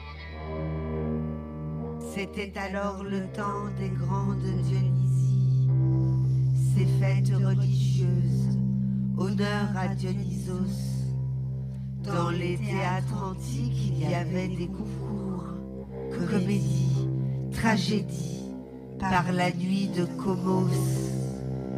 C'était 2.14 2.53
alors 2.59 3.03
le 3.03 3.20
temps 3.33 3.70
des 3.79 3.88
grandes 3.88 4.42
Dionysies, 4.64 5.68
ces 6.75 6.85
fêtes 7.01 7.33
religieuses, 7.35 8.59
honneur 9.16 9.68
à 9.77 9.88
Dionysos. 9.94 11.07
Dans 12.03 12.31
les 12.31 12.59
théâtres 12.59 13.23
antiques, 13.23 13.92
il 13.92 14.11
y 14.11 14.14
avait 14.14 14.49
des 14.49 14.66
concours, 14.66 15.44
comédies, 16.29 17.09
tragédies, 17.53 18.42
par 18.99 19.33
la 19.33 19.51
nuit 19.53 19.88
de 19.88 20.05
Comos. 20.05 20.68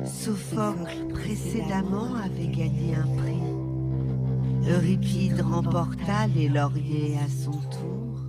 Sophocle 0.05 1.09
précédemment 1.13 2.15
avait 2.17 2.49
gagné 2.49 2.95
un 2.97 3.07
prix. 3.17 4.71
Euripide 4.71 5.41
remporta 5.41 6.27
les 6.35 6.49
lauriers 6.49 7.17
à 7.25 7.29
son 7.29 7.53
tour. 7.53 8.21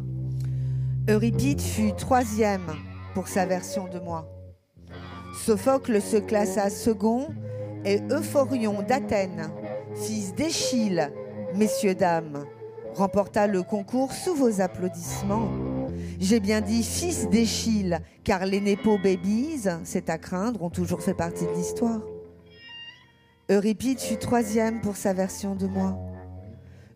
Euripide 1.10 1.62
fut 1.62 1.94
troisième 1.94 2.72
pour 3.14 3.28
sa 3.28 3.46
version 3.46 3.88
de 3.88 4.00
moi. 4.00 4.28
Sophocle 5.46 6.02
se 6.02 6.18
classa 6.18 6.70
second 6.70 7.28
et 7.86 8.02
Euphorion 8.12 8.84
d'Athènes, 8.84 9.50
fils 9.96 10.34
d'Échille, 10.36 11.12
messieurs, 11.56 11.96
dames, 11.96 12.46
remporta 12.94 13.48
le 13.48 13.64
concours 13.64 14.14
sous 14.14 14.36
vos 14.36 14.62
applaudissements. 14.62 15.50
J'ai 16.20 16.40
bien 16.40 16.62
dit 16.62 16.84
fils 16.84 17.30
d'Échille, 17.30 18.00
car 18.24 18.46
les 18.46 18.62
Nepo 18.62 18.98
Babies, 18.98 19.68
c'est 19.84 20.10
à 20.10 20.18
craindre, 20.18 20.64
ont 20.64 20.70
toujours 20.70 21.02
fait 21.02 21.14
partie 21.14 21.46
de 21.46 21.52
l'histoire. 21.52 22.02
Euripide 23.50 24.00
fut 24.00 24.18
troisième 24.18 24.82
pour 24.82 24.96
sa 24.96 25.14
version 25.14 25.56
de 25.56 25.68
moi. 25.68 25.98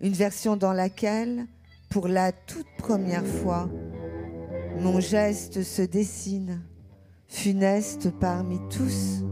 Une 0.02 0.14
version 0.14 0.56
dans 0.56 0.74
laquelle, 0.74 1.46
pour 1.90 2.08
la 2.08 2.32
toute 2.32 2.68
première 2.78 3.26
fois, 3.26 3.70
mon 4.80 5.00
geste 5.00 5.64
se 5.64 5.82
dessine, 5.82 6.62
funeste 7.28 8.12
parmi 8.20 8.60
tous. 8.70 9.24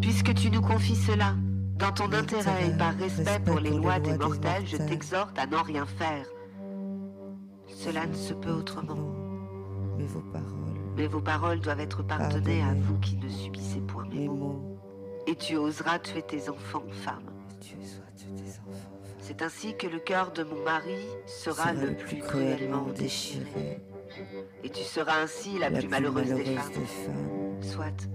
Puisque 0.00 0.34
tu 0.34 0.50
nous 0.50 0.62
confies 0.62 0.96
cela, 0.96 1.36
dans 1.78 1.92
ton 1.92 2.12
intérêt 2.12 2.68
et 2.68 2.76
par 2.76 2.96
respect 2.96 3.40
pour 3.44 3.60
les 3.60 3.70
lois 3.70 4.00
des 4.00 4.16
mortels, 4.16 4.66
je 4.66 4.76
t'exhorte 4.76 5.38
à 5.38 5.46
n'en 5.46 5.62
rien 5.62 5.86
faire. 5.86 6.26
Cela 7.82 8.06
ne 8.06 8.14
se 8.14 8.32
peut 8.32 8.52
autrement. 8.52 9.12
Mais 9.98 10.06
vos 10.06 10.20
paroles, 10.20 10.78
Mais 10.96 11.06
vos 11.08 11.20
paroles 11.20 11.58
doivent 11.58 11.80
être 11.80 12.04
pardonnées 12.04 12.62
à 12.62 12.74
vous 12.74 12.96
qui 13.00 13.16
ne 13.16 13.28
subissez 13.28 13.80
point 13.80 14.06
mes 14.06 14.28
mots. 14.28 14.36
mots, 14.36 14.78
Et 15.26 15.34
tu 15.34 15.56
oseras 15.56 15.98
tuer 15.98 16.22
tes 16.22 16.48
enfants, 16.48 16.84
femme. 16.90 17.24
C'est 19.18 19.42
ainsi 19.42 19.76
que 19.76 19.88
le 19.88 19.98
cœur 19.98 20.30
de 20.30 20.44
mon 20.44 20.62
mari 20.62 20.94
sera, 21.26 21.72
le 21.72 21.96
plus 21.96 22.18
cruellement 22.18 22.86
déchiré. 22.96 23.80
Et 24.62 24.70
tu 24.70 24.84
seras 24.84 25.20
ainsi 25.20 25.58
la, 25.58 25.68
plus 25.68 25.88
malheureuse, 25.88 26.34
des 26.34 26.44
femmes. 26.44 26.72
femmes. 26.72 27.62
Soit. 27.62 28.08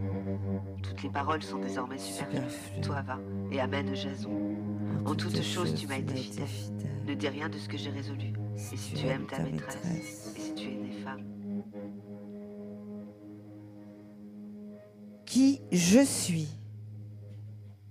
Toutes 0.82 1.04
les 1.04 1.10
paroles 1.10 1.44
sont 1.44 1.60
désormais 1.60 1.98
superflues. 1.98 2.82
Toi 2.82 3.02
va 3.02 3.18
et 3.52 3.60
amène 3.60 3.94
Jason. 3.94 4.32
En 5.06 5.14
toutes 5.14 5.42
choses, 5.42 5.76
tu 5.76 5.88
m'as 5.88 5.98
été 5.98 6.16
fidèle. 6.16 6.48
Ne 7.06 7.14
dis 7.16 7.28
rien 7.28 7.50
de 7.50 7.58
ce 7.58 7.68
que 7.68 7.78
j'ai 7.78 7.90
résolu. 7.90 8.32
Si 8.58 8.76
tu 8.76 9.06
aimes 9.06 9.28
ta 9.28 9.44
maîtresse, 9.44 10.34
et 10.36 10.40
si 10.40 10.56
tu 10.56 10.64
es 10.72 10.76
née 10.76 10.92
femme. 11.04 11.24
Qui 15.28 15.62
je 15.72 16.04
suis, 16.04 16.48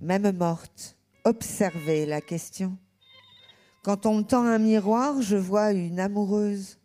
même 0.01 0.33
morte, 0.37 0.97
observez 1.25 2.05
la 2.05 2.21
question. 2.21 2.77
Quand 3.85 4.07
on 4.07 4.19
me 4.19 4.23
tend 4.23 4.43
un 4.43 4.59
miroir, 4.59 5.23
je 5.23 5.37
vois 5.37 5.71
une 5.71 6.01
amoureuse, 6.01 6.81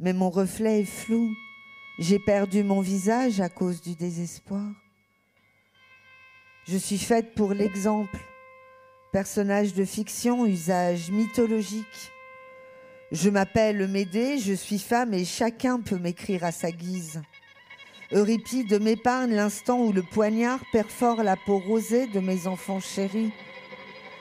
mais 0.00 0.12
mon 0.12 0.28
reflet 0.28 0.80
est 0.80 0.84
flou. 0.84 1.30
J'ai 2.00 2.18
perdu 2.18 2.64
mon 2.64 2.80
visage 2.80 3.40
à 3.40 3.48
cause 3.48 3.80
du 3.80 3.94
désespoir. 3.94 4.68
Je 6.64 6.76
suis 6.76 6.98
faite 6.98 7.34
pour 7.34 7.54
l'exemple, 7.54 8.18
personnage 9.12 9.74
de 9.74 9.84
fiction, 9.84 10.44
usage 10.44 11.10
mythologique. 11.12 12.11
Je 13.12 13.28
m'appelle 13.28 13.88
Médée, 13.88 14.38
je 14.38 14.54
suis 14.54 14.78
femme 14.78 15.12
et 15.12 15.26
chacun 15.26 15.80
peut 15.80 15.98
m'écrire 15.98 16.44
à 16.44 16.50
sa 16.50 16.70
guise. 16.70 17.20
Euripide 18.10 18.80
m'épargne 18.80 19.34
l'instant 19.34 19.84
où 19.84 19.92
le 19.92 20.02
poignard 20.02 20.60
perfore 20.72 21.22
la 21.22 21.36
peau 21.36 21.58
rosée 21.58 22.06
de 22.06 22.20
mes 22.20 22.46
enfants 22.46 22.80
chéris. 22.80 23.30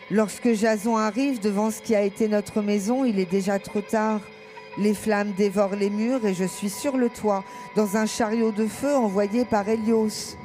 Lorsque 0.10 0.51
Jason 0.51 0.97
arrive 0.97 1.39
devant 1.39 1.71
ce 1.71 1.82
qui 1.82 1.95
a 1.95 2.01
été 2.01 2.27
notre 2.27 2.62
maison, 2.62 3.06
il 3.06 3.17
est 3.17 3.32
déjà 3.32 3.60
trop 3.60 3.80
tard. 3.80 4.19
Les 4.77 4.93
flammes 4.93 5.32
dévorent 5.38 5.77
les 5.77 5.89
murs 5.89 6.25
et 6.25 6.34
je 6.34 6.43
suis 6.43 6.69
sur 6.69 6.97
le 6.97 7.08
toit, 7.08 7.45
dans 7.77 7.95
un 7.95 8.06
chariot 8.06 8.51
de 8.51 8.67
feu 8.67 8.93
envoyé 8.93 9.45
par 9.45 9.69
Hélios, 9.69 10.36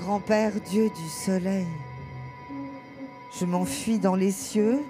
grand-père 0.00 0.52
Dieu 0.70 0.88
du 0.88 1.08
soleil. 1.10 1.66
Je 3.38 3.44
m'enfuis 3.44 3.98
dans 3.98 4.16
les 4.16 4.32
cieux, 4.32 4.80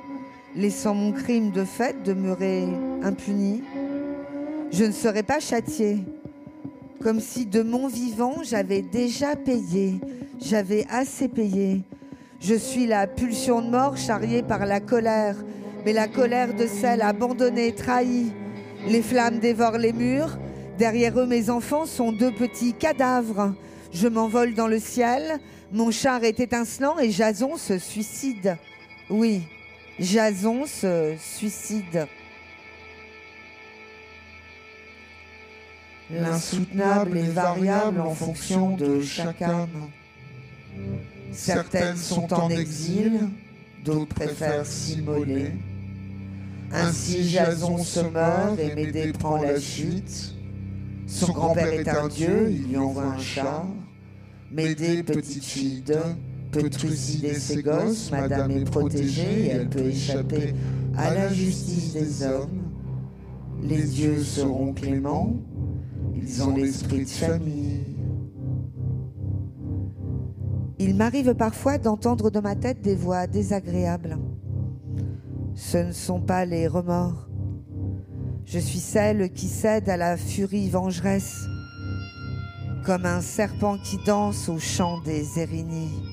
laissant 0.55 0.95
mon 0.95 1.13
crime 1.13 1.51
de 1.51 1.65
fait 1.65 2.03
demeurer 2.03 2.65
impuni. 3.03 3.63
Je 4.73 4.85
ne 4.85 4.93
serai 4.93 5.23
pas 5.23 5.41
châtiée, 5.41 5.99
comme 7.03 7.21
si 7.21 7.47
de 7.47 7.63
mon 7.63 7.89
vivant 7.89 8.43
j'avais 8.43 8.83
déjà 8.83 9.37
payé, 9.37 10.01
j'avais 10.41 10.87
assez 10.91 11.29
payé. 11.29 11.83
Je 12.41 12.55
suis 12.55 12.87
la 12.87 13.07
pulsion 13.07 13.61
de 13.61 13.69
mort 13.69 13.97
charriée 13.97 14.43
par 14.43 14.65
la 14.65 14.81
colère, 14.81 15.37
mais 15.85 15.93
la 15.93 16.09
colère 16.09 16.55
de 16.55 16.67
celle 16.67 17.03
abandonnée, 17.03 17.75
trahie. 17.75 18.33
Les 18.89 19.03
flammes 19.03 19.41
dévorent 19.41 19.79
les 19.79 19.93
murs. 19.93 20.39
Derrière 20.79 21.19
eux, 21.19 21.27
mes 21.27 21.51
enfants 21.51 21.85
sont 21.85 22.13
deux 22.13 22.33
petits 22.33 22.73
cadavres. 22.73 23.55
Je 23.93 24.09
m'envole 24.09 24.55
dans 24.55 24.69
le 24.69 24.79
ciel. 24.79 25.39
Mon 25.73 25.91
char 25.91 26.25
est 26.25 26.41
étincelant 26.41 26.99
et 26.99 27.11
Jason 27.11 27.57
se 27.57 27.77
suicide. 27.77 28.57
Oui, 29.11 29.43
Jason 30.01 30.65
se 30.65 31.15
suicide. 31.19 32.07
L'insoutenable 36.11 37.19
est 37.19 37.31
variable 37.31 38.01
en 38.01 38.15
fonction 38.15 38.77
de 38.77 39.03
chaque 39.03 39.43
âme. 39.43 39.91
Certaines 41.33 41.97
sont 41.97 42.33
en 42.33 42.49
exil, 42.49 43.29
d'autres 43.85 44.15
préfèrent 44.15 44.65
s'immoler. 44.65 45.53
Ainsi 46.73 47.29
Jason 47.29 47.79
se 47.79 48.01
meurt 48.01 48.59
et 48.59 48.75
Médée 48.75 49.13
prend 49.13 49.37
la 49.37 49.61
fuite. 49.61 50.35
Son 51.07 51.33
grand-père 51.33 51.73
est 51.73 51.89
un 51.89 52.09
dieu, 52.09 52.49
il 52.51 52.69
lui 52.69 52.77
envoie 52.79 53.05
un 53.05 53.19
char. 53.19 53.67
Médée, 54.51 55.03
petite 55.03 55.45
fille 55.45 55.83
peut 56.51 56.69
trucider 56.69 57.35
ses 57.35 57.63
gosses, 57.63 58.11
madame 58.11 58.51
est 58.51 58.65
protégée 58.65 59.47
et 59.47 59.49
elle 59.49 59.69
peut 59.69 59.87
échapper 59.87 60.55
à 60.97 61.15
la 61.15 61.33
justice 61.33 61.93
des 61.93 62.25
hommes. 62.25 62.63
Les 63.63 63.83
dieux 63.83 64.23
seront 64.23 64.73
cléments, 64.73 65.37
ils 66.15 66.43
ont 66.43 66.57
l'esprit 66.57 67.05
de 67.05 67.11
famille. 67.11 67.81
Il 70.79 70.97
m'arrive 70.97 71.35
parfois 71.35 71.77
d'entendre 71.77 72.31
dans 72.31 72.41
ma 72.41 72.57
tête 72.57 72.81
des 72.81 72.95
voix 72.95 73.27
désagréables. 73.27 74.19
Ce 75.55 75.77
ne 75.77 75.93
sont 75.93 76.21
pas 76.21 76.47
les 76.47 76.67
remords. 76.67 77.29
Je 78.47 78.59
suis 78.59 78.79
celle 78.79 79.31
qui 79.31 79.47
cède 79.47 79.89
à 79.91 79.99
la 79.99 80.17
furie 80.17 80.71
vengeresse, 80.71 81.45
comme 82.85 83.05
un 83.05 83.21
serpent 83.21 83.77
qui 83.79 83.99
danse 84.07 84.49
au 84.49 84.59
chant 84.59 85.01
des 85.03 85.39
Érinies. 85.39 86.10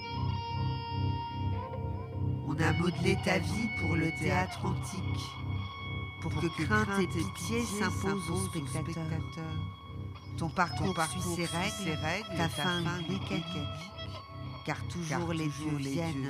On 2.57 2.63
a 2.63 2.73
modelé 2.73 3.17
ta 3.23 3.37
vie 3.37 3.69
pour 3.79 3.95
le 3.95 4.11
théâtre 4.19 4.59
antique, 4.65 5.23
pour, 6.21 6.31
que, 6.33 6.47
crainte 6.63 6.99
et 7.01 7.07
pitié 7.07 7.61
s'imposent 7.61 8.29
aux 8.31 8.45
spectateurs. 8.47 9.03
Ton 10.37 10.49
parcours, 10.49 10.95
suit 11.11 11.21
ses 11.21 11.45
règles, 11.45 11.99
ta 12.35 12.49
fin 12.49 12.81
mécanique, 12.81 13.67
car 14.65 14.77
toujours 14.87 15.33
les 15.33 15.47
vieux 15.47 15.77
viennent, 15.77 16.29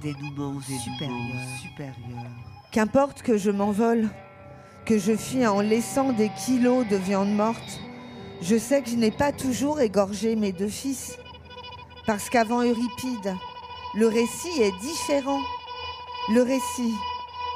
des 0.00 0.14
dénouements 0.14 0.60
supérieurs. 0.60 2.30
Qu'importe 2.72 3.22
que 3.22 3.36
je 3.36 3.50
m'envole, 3.50 4.08
que 4.86 4.98
je 4.98 5.16
fuis 5.16 5.46
en 5.46 5.60
laissant 5.60 6.12
des 6.12 6.30
kilos 6.46 6.86
de 6.88 6.96
viande 6.96 7.34
morte, 7.34 7.80
je 8.42 8.56
sais 8.56 8.82
que 8.82 8.90
je 8.90 8.96
n'ai 8.96 9.12
pas 9.12 9.32
toujours 9.32 9.80
égorgé 9.80 10.34
mes 10.34 10.52
deux 10.52 10.68
fils. 10.68 11.16
Parce 12.06 12.28
qu'avant 12.28 12.62
Euripide, 12.62 13.36
le 13.94 14.08
récit 14.08 14.62
est 14.62 14.76
différent. 14.80 15.40
Le 16.28 16.42
récit, 16.42 16.94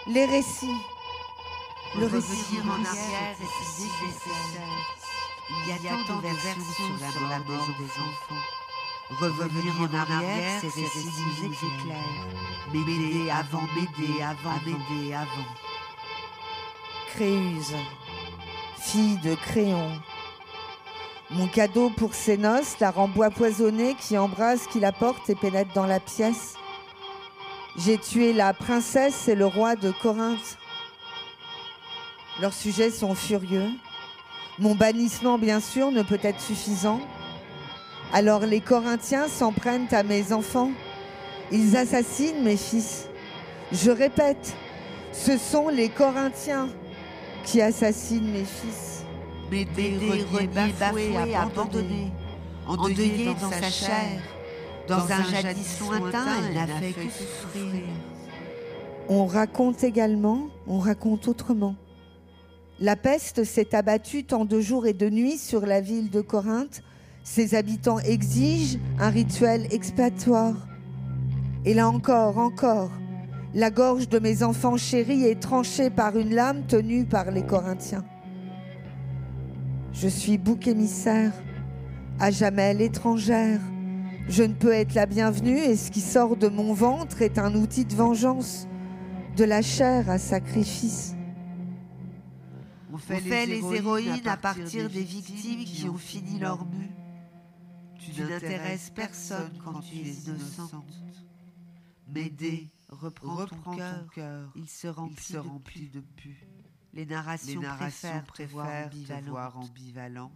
les 0.09 0.25
récits. 0.25 0.81
Le 1.97 2.07
récit 2.07 2.59
en 2.65 2.85
arrière 2.85 3.37
est 3.39 3.45
nécessaire. 3.45 4.65
Il 5.51 5.69
y 5.69 5.89
a 5.89 5.93
tant 6.07 6.17
de 6.17 6.23
versions 6.23 6.99
sur 7.13 7.29
la 7.29 7.39
mort 7.39 7.69
des 7.79 7.85
enfants. 7.85 8.43
Revenir 9.21 9.73
en 9.81 10.13
arrière, 10.13 10.61
ces 10.61 10.69
récits 10.69 11.09
nous 11.41 11.55
éclairent. 11.55 12.27
M'aider 12.73 13.31
avant, 13.31 13.63
m'aider 13.77 14.23
avant, 14.23 14.59
m'aider 14.65 15.15
avant. 15.15 15.55
Créuse, 17.15 17.77
fille 18.81 19.19
de 19.19 19.37
Créon. 19.37 19.93
Mon 21.31 21.47
cadeau 21.47 21.91
pour 21.91 22.15
ses 22.15 22.39
noces, 22.39 22.81
la 22.81 22.91
ramboie 22.91 23.31
poisonnée 23.31 23.95
qui 23.95 24.19
embrasse, 24.19 24.67
qui 24.67 24.81
la 24.81 24.91
porte 24.91 25.31
et 25.31 25.37
pénètre 25.37 25.73
dans 25.75 25.87
la 25.87 26.01
pièce. 26.01 26.55
J'ai 27.77 27.99
tué 27.99 28.33
la 28.33 28.53
princesse 28.53 29.27
et 29.29 29.35
le 29.35 29.47
roi 29.47 29.75
de 29.75 29.91
Corinthe. 29.91 30.59
Leurs 32.41 32.53
sujets 32.53 32.91
sont 32.91 33.15
furieux. 33.15 33.69
Mon 34.61 34.75
bannissement, 34.77 35.39
bien 35.39 35.59
sûr, 35.59 35.91
ne 35.91 36.03
peut 36.03 36.21
être 36.23 36.41
suffisant. 36.41 37.01
Alors 38.13 38.41
les 38.41 38.61
Corinthiens 38.61 39.27
s'en 39.27 39.53
prennent 39.53 39.89
à 39.93 40.05
mes 40.05 40.33
enfants. 40.33 40.71
Ils 41.51 41.77
assassinent 41.77 42.43
mes 42.45 42.57
fils. 42.57 43.09
Je 43.73 43.91
répète, 43.91 44.55
ce 45.13 45.37
sont 45.37 45.69
les 45.69 45.89
Corinthiens 45.89 46.69
qui 47.45 47.61
assassine 47.61 48.31
mes 48.31 48.45
fils. 48.45 49.05
Bafoué, 50.55 51.35
abandonné, 51.35 52.13
endeuillé 52.67 53.35
dans 53.41 53.51
sa 53.51 53.71
chair, 53.71 54.21
dans 54.89 55.11
un 55.11 55.23
jadis 55.41 55.81
lointain, 55.81 56.27
elle 56.49 56.55
n'a 56.55 56.67
fait 56.67 56.93
que 56.93 57.03
souffrir. 57.03 57.83
On 59.09 59.27
raconte 59.27 59.85
également, 59.85 60.49
on 60.67 60.79
raconte 60.79 61.29
autrement. 61.29 61.75
La 62.81 62.97
peste 62.97 63.45
s'est 63.45 63.75
abattue 63.75 64.25
tant 64.25 64.45
de 64.45 64.61
jours 64.61 64.87
et 64.87 64.93
de 64.93 65.09
nuits 65.09 65.39
sur 65.39 65.67
la 65.67 65.81
ville 65.81 66.11
de 66.11 66.21
Corinthe. 66.21 66.83
Ses 67.23 67.55
habitants 67.55 67.99
exigent 68.01 68.79
un 68.99 69.11
rituel 69.11 69.67
expiatoire. 69.71 70.55
Et 71.65 71.73
là 71.73 71.89
encore, 71.89 72.39
encore, 72.39 72.91
la 73.55 73.71
gorge 73.71 74.09
de 74.09 74.19
mes 74.19 74.43
enfants 74.43 74.77
chéris 74.77 75.25
est 75.25 75.41
tranchée 75.41 75.89
par 75.89 76.19
une 76.19 76.35
lame 76.35 76.67
tenue 76.67 77.05
par 77.05 77.31
les 77.31 77.45
Corinthiens. 77.45 78.05
Je 79.93 80.09
suis 80.09 80.39
bouc 80.39 80.67
émissaire, 80.67 81.33
à 82.19 82.31
jamais 82.31 82.75
l'étrangère. 82.75 83.61
Je 84.29 84.43
ne 84.43 84.55
peux 84.55 84.73
être 84.73 84.95
la 84.95 85.07
bienvenue 85.07 85.59
et 85.59 85.77
ce 85.77 85.91
qui 85.91 86.01
sort 86.01 86.37
de 86.37 86.49
mon 86.49 86.73
ventre 86.73 87.21
est 87.21 87.39
un 87.39 87.55
outil 87.55 87.85
de 87.85 87.95
vengeance, 87.95 88.67
de 89.37 89.45
la 89.45 89.61
chair 89.61 90.09
à 90.09 90.19
sacrifice. 90.19 91.15
On 92.93 92.97
fait, 92.97 93.47
les, 93.47 93.63
héroïnes 93.75 94.27
à 94.27 94.37
partir 94.37 94.89
des 94.89 95.03
victimes 95.03 95.65
qui 95.65 95.89
ont 95.89 95.99
fini 95.99 96.39
leur 96.39 96.65
mue. 96.65 96.91
Tu 97.99 98.21
n'intéresses 98.21 98.91
personne 98.91 99.53
quand 99.63 99.81
tu 99.81 99.97
es 99.97 100.13
innocente. 100.13 100.85
M'aider 102.09 102.71
reprends, 102.89 103.47
ton 103.47 104.07
cœur, 104.15 104.53
il 104.55 104.69
se 104.69 104.87
remplit, 104.87 105.89
de, 105.89 106.01
pu. 106.01 106.47
Les 106.93 107.07
narrations, 107.07 107.61
préfèrent, 107.61 108.25
préfèrent 108.25 108.91
te 108.91 109.29
voir 109.29 109.59
ambivalente. 109.59 110.33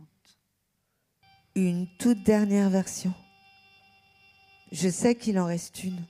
Une 1.54 1.86
toute 1.98 2.22
dernière 2.24 2.70
version. 2.70 3.14
Je 4.72 4.88
sais 4.88 5.14
qu'il 5.14 5.38
en 5.38 5.46
reste 5.46 5.82
une. 5.82 6.02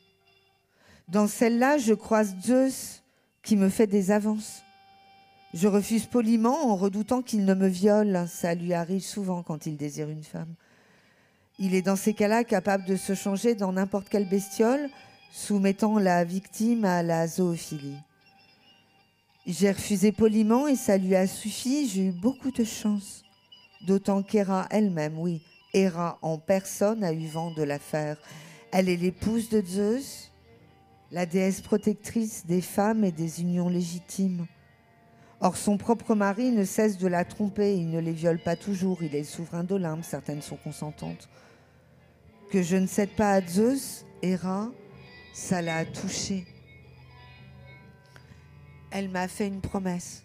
Dans 1.08 1.26
celle-là, 1.26 1.78
je 1.78 1.94
croise 1.94 2.34
Zeus 2.42 3.02
qui 3.42 3.56
me 3.56 3.68
fait 3.68 3.86
des 3.86 4.10
avances. 4.10 4.62
Je 5.54 5.68
refuse 5.68 6.06
poliment 6.06 6.70
en 6.70 6.76
redoutant 6.76 7.22
qu'il 7.22 7.44
ne 7.44 7.54
me 7.54 7.68
viole. 7.68 8.26
Ça 8.28 8.54
lui 8.54 8.74
arrive 8.74 9.02
souvent 9.02 9.42
quand 9.42 9.66
il 9.66 9.76
désire 9.76 10.08
une 10.08 10.24
femme. 10.24 10.54
Il 11.58 11.74
est 11.74 11.82
dans 11.82 11.96
ces 11.96 12.14
cas-là 12.14 12.44
capable 12.44 12.84
de 12.84 12.96
se 12.96 13.14
changer 13.14 13.54
dans 13.54 13.72
n'importe 13.72 14.08
quelle 14.08 14.28
bestiole 14.28 14.90
soumettant 15.32 15.98
la 15.98 16.24
victime 16.24 16.84
à 16.84 17.02
la 17.02 17.26
zoophilie. 17.26 17.98
J'ai 19.46 19.70
refusé 19.70 20.12
poliment 20.12 20.68
et 20.68 20.76
ça 20.76 20.98
lui 20.98 21.16
a 21.16 21.26
suffi, 21.26 21.88
j'ai 21.88 22.06
eu 22.06 22.12
beaucoup 22.12 22.50
de 22.50 22.64
chance. 22.64 23.22
D'autant 23.86 24.22
qu'Héra 24.22 24.66
elle-même, 24.70 25.18
oui, 25.18 25.40
Héra 25.72 26.18
en 26.22 26.38
personne 26.38 27.02
a 27.02 27.12
eu 27.12 27.26
vent 27.26 27.50
de 27.52 27.62
l'affaire. 27.62 28.18
Elle 28.70 28.90
est 28.90 28.96
l'épouse 28.96 29.48
de 29.48 29.62
Zeus, 29.64 30.30
la 31.10 31.24
déesse 31.24 31.62
protectrice 31.62 32.44
des 32.44 32.60
femmes 32.60 33.02
et 33.02 33.12
des 33.12 33.40
unions 33.40 33.70
légitimes. 33.70 34.46
Or, 35.40 35.56
son 35.56 35.78
propre 35.78 36.14
mari 36.14 36.50
ne 36.50 36.64
cesse 36.64 36.98
de 36.98 37.06
la 37.06 37.24
tromper, 37.24 37.76
il 37.76 37.90
ne 37.90 38.00
les 38.00 38.12
viole 38.12 38.40
pas 38.42 38.56
toujours, 38.56 39.02
il 39.02 39.14
est 39.14 39.24
souverain 39.24 39.64
d'Olympe, 39.64 40.04
certaines 40.04 40.42
sont 40.42 40.56
consentantes. 40.56 41.28
Que 42.50 42.62
je 42.62 42.76
ne 42.76 42.86
cède 42.86 43.10
pas 43.10 43.32
à 43.32 43.40
Zeus, 43.40 44.04
Héra, 44.20 44.70
ça 45.32 45.62
l'a 45.62 45.86
touchée. 45.86 46.44
Elle 48.90 49.08
m'a 49.08 49.28
fait 49.28 49.46
une 49.46 49.60
promesse. 49.60 50.24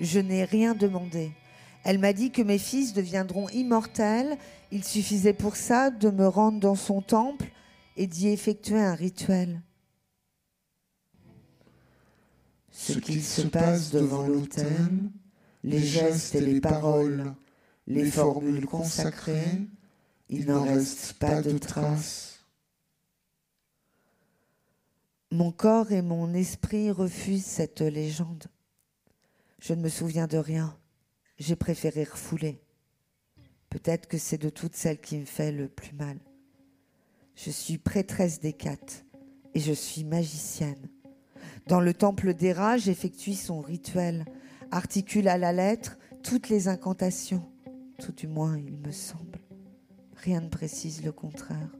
Je 0.00 0.18
n'ai 0.18 0.44
rien 0.44 0.74
demandé. 0.74 1.30
Elle 1.84 1.98
m'a 1.98 2.12
dit 2.12 2.30
que 2.30 2.42
mes 2.42 2.58
fils 2.58 2.92
deviendront 2.92 3.48
immortels. 3.50 4.36
Il 4.70 4.84
suffisait 4.84 5.32
pour 5.32 5.56
ça 5.56 5.90
de 5.90 6.10
me 6.10 6.26
rendre 6.26 6.60
dans 6.60 6.74
son 6.74 7.00
temple 7.00 7.46
et 7.96 8.06
d'y 8.06 8.28
effectuer 8.28 8.80
un 8.80 8.94
rituel. 8.94 9.62
Ce 12.70 12.94
qu'il 12.94 13.22
se 13.22 13.42
passe 13.42 13.90
devant 13.90 14.26
l'autel, 14.26 15.10
les 15.62 15.78
gestes 15.78 16.34
et 16.34 16.40
les 16.40 16.60
paroles, 16.60 17.34
les 17.86 18.10
formules 18.10 18.66
consacrées, 18.66 19.68
il 20.28 20.46
n'en 20.46 20.62
reste 20.62 21.14
pas 21.14 21.42
de 21.42 21.58
traces. 21.58 22.40
Mon 25.30 25.52
corps 25.52 25.92
et 25.92 26.02
mon 26.02 26.34
esprit 26.34 26.90
refusent 26.90 27.44
cette 27.44 27.80
légende. 27.80 28.46
Je 29.60 29.74
ne 29.74 29.82
me 29.82 29.88
souviens 29.88 30.26
de 30.26 30.38
rien. 30.38 30.76
J'ai 31.38 31.56
préféré 31.56 32.04
refouler. 32.04 32.60
Peut-être 33.70 34.08
que 34.08 34.18
c'est 34.18 34.38
de 34.38 34.50
toutes 34.50 34.76
celles 34.76 35.00
qui 35.00 35.18
me 35.18 35.24
fait 35.24 35.52
le 35.52 35.68
plus 35.68 35.94
mal. 35.94 36.18
Je 37.44 37.50
suis 37.50 37.76
prêtresse 37.76 38.38
d'Hécate 38.38 39.04
et 39.54 39.58
je 39.58 39.72
suis 39.72 40.04
magicienne. 40.04 40.88
Dans 41.66 41.80
le 41.80 41.92
temple 41.92 42.34
d'Héra, 42.34 42.76
j'effectue 42.76 43.32
son 43.32 43.60
rituel, 43.60 44.26
articule 44.70 45.26
à 45.26 45.38
la 45.38 45.52
lettre 45.52 45.98
toutes 46.22 46.48
les 46.50 46.68
incantations, 46.68 47.42
tout 47.98 48.12
du 48.12 48.28
moins 48.28 48.56
il 48.56 48.76
me 48.76 48.92
semble. 48.92 49.40
Rien 50.14 50.40
ne 50.40 50.50
précise 50.50 51.04
le 51.04 51.10
contraire. 51.10 51.76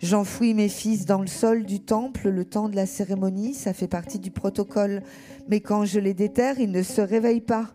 J'enfouis 0.00 0.54
mes 0.54 0.68
fils 0.68 1.06
dans 1.06 1.20
le 1.20 1.28
sol 1.28 1.64
du 1.64 1.78
temple 1.78 2.28
le 2.28 2.44
temps 2.44 2.68
de 2.68 2.74
la 2.74 2.86
cérémonie, 2.86 3.54
ça 3.54 3.72
fait 3.72 3.86
partie 3.86 4.18
du 4.18 4.32
protocole. 4.32 5.04
Mais 5.46 5.60
quand 5.60 5.84
je 5.84 6.00
les 6.00 6.14
déterre, 6.14 6.58
ils 6.58 6.72
ne 6.72 6.82
se 6.82 7.00
réveillent 7.00 7.40
pas. 7.40 7.72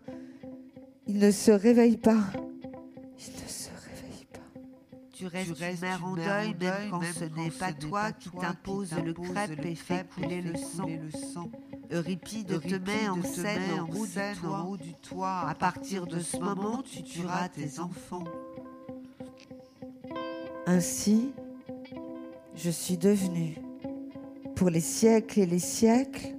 Ils 1.06 1.18
ne 1.18 1.30
se 1.30 1.50
réveillent 1.50 1.96
pas. 1.96 2.30
Tu 5.18 5.26
restes, 5.26 5.82
mère 5.82 6.04
en 6.04 6.14
deuil, 6.14 6.54
même 6.60 6.90
quand 6.92 7.02
ce 7.02 7.24
n'est 7.24 7.50
pas 7.50 7.72
toi 7.72 8.12
qui 8.12 8.30
t'impose 8.30 8.94
le 9.04 9.12
crêpe 9.12 9.66
et 9.66 9.74
fait 9.74 10.06
couler 10.14 10.40
le 10.40 10.54
sang. 10.56 11.50
Euripide 11.90 12.60
te 12.60 12.76
met 12.76 13.08
en 13.08 13.20
scène 13.24 13.80
en 14.44 14.68
haut 14.68 14.76
du 14.76 14.94
toit. 14.94 15.40
À 15.48 15.56
partir 15.56 16.06
de 16.06 16.20
ce 16.20 16.36
moment, 16.36 16.82
tu 16.82 17.02
tueras 17.02 17.48
tes 17.48 17.80
enfants. 17.80 18.22
Ainsi, 20.66 21.32
je 22.54 22.70
suis 22.70 22.96
devenue, 22.96 23.56
pour 24.54 24.70
les 24.70 24.78
siècles 24.78 25.40
et 25.40 25.46
les 25.46 25.58
siècles, 25.58 26.36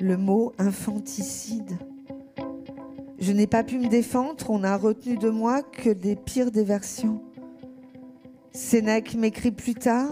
le 0.00 0.16
mot 0.16 0.52
infanticide. 0.58 1.78
Je 3.20 3.30
n'ai 3.30 3.46
pas 3.46 3.62
pu 3.62 3.78
me 3.78 3.86
défendre, 3.86 4.50
on 4.50 4.58
n'a 4.58 4.76
retenu 4.76 5.16
de 5.16 5.30
moi 5.30 5.62
que 5.62 5.90
des 5.90 6.16
pires 6.16 6.50
des 6.50 6.64
versions. 6.64 7.22
Sénèque 8.54 9.14
m'écrit 9.14 9.50
plus 9.50 9.74
tard, 9.74 10.10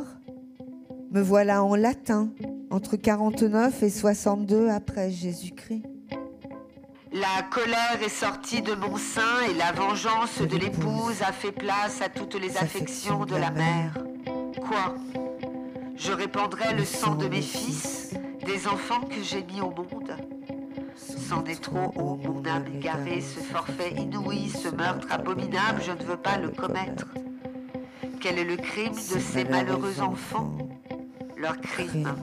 me 1.10 1.20
voilà 1.20 1.62
en 1.62 1.74
latin, 1.74 2.30
entre 2.70 2.96
49 2.96 3.82
et 3.82 3.90
62 3.90 4.70
après 4.70 5.10
Jésus-Christ. 5.10 5.82
La 7.12 7.42
colère 7.50 7.98
est 8.02 8.08
sortie 8.08 8.62
de 8.62 8.74
mon 8.74 8.96
sein 8.96 9.42
et 9.50 9.54
la 9.54 9.72
vengeance 9.72 10.40
de 10.40 10.56
l'épouse 10.56 11.20
a 11.20 11.32
fait 11.32 11.52
place 11.52 12.00
à 12.00 12.08
toutes 12.08 12.40
les 12.40 12.56
affections 12.56 13.26
de 13.26 13.36
la 13.36 13.50
mère. 13.50 13.98
Quoi? 14.66 14.94
Je 15.96 16.12
répandrai 16.12 16.72
le 16.74 16.84
sang 16.84 17.16
de 17.16 17.28
mes 17.28 17.42
fils, 17.42 18.14
des 18.46 18.66
enfants 18.68 19.02
que 19.02 19.22
j'ai 19.22 19.42
mis 19.42 19.60
au 19.60 19.70
monde 19.70 20.16
C'en 20.96 21.44
est 21.44 21.60
trop 21.60 21.92
haut, 21.94 22.18
mon 22.24 22.42
âme 22.46 22.64
égarée, 22.74 23.20
ce 23.20 23.40
forfait 23.40 23.92
inouï, 23.98 24.48
ce 24.48 24.74
meurtre 24.74 25.08
abominable, 25.10 25.82
je 25.84 25.92
ne 25.92 26.08
veux 26.08 26.16
pas 26.16 26.38
le 26.38 26.48
commettre. 26.48 27.06
Quel 28.20 28.38
est 28.38 28.44
le 28.44 28.56
crime 28.56 28.92
de 28.92 29.18
ces 29.18 29.44
malheureux 29.44 30.00
enfants. 30.00 30.58
Leur 31.38 31.58
crime, 31.58 32.14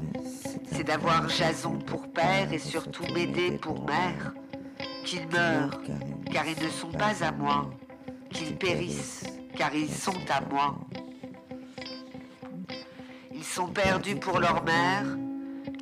c'est 0.71 0.83
d'avoir 0.83 1.27
Jason 1.27 1.79
pour 1.79 2.07
père 2.11 2.53
et 2.53 2.59
surtout 2.59 3.03
m'aider 3.15 3.57
pour 3.59 3.83
mère. 3.83 4.33
qu'ils 5.03 5.27
meurent, 5.27 5.81
car 6.31 6.45
ils 6.45 6.63
ne 6.63 6.69
sont 6.69 6.91
pas 6.91 7.23
à 7.23 7.31
moi, 7.31 7.71
qu'ils 8.29 8.55
périssent, 8.55 9.23
car 9.55 9.73
ils 9.73 9.89
sont 9.89 10.19
à 10.29 10.41
moi. 10.41 10.75
Ils 13.33 13.43
sont 13.43 13.67
perdus 13.67 14.17
pour 14.17 14.39
leur 14.39 14.63
mère, 14.63 15.05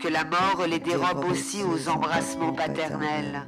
que 0.02 0.08
la 0.08 0.24
mort 0.24 0.66
les 0.70 0.80
dérobe 0.80 1.26
aussi 1.30 1.62
aux 1.64 1.90
embrassements 1.90 2.54
paternels. 2.54 3.48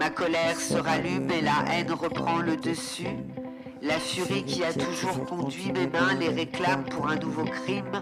Ma 0.00 0.08
colère 0.08 0.58
se 0.58 0.76
rallume 0.76 1.30
et 1.30 1.42
la 1.42 1.64
haine 1.70 1.92
reprend 1.92 2.38
le 2.38 2.56
dessus. 2.56 3.18
La 3.82 3.98
furie 3.98 4.44
qui 4.44 4.62
a 4.62 4.72
toujours 4.72 5.24
conduit 5.24 5.72
mes 5.72 5.88
mains 5.88 6.14
les 6.14 6.28
réclame 6.28 6.84
pour 6.84 7.08
un 7.08 7.16
nouveau 7.16 7.44
crime. 7.44 8.00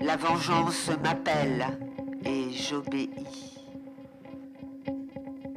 La 0.00 0.16
vengeance 0.16 0.90
m'appelle 1.00 1.64
et 2.24 2.50
j'obéis. 2.50 3.08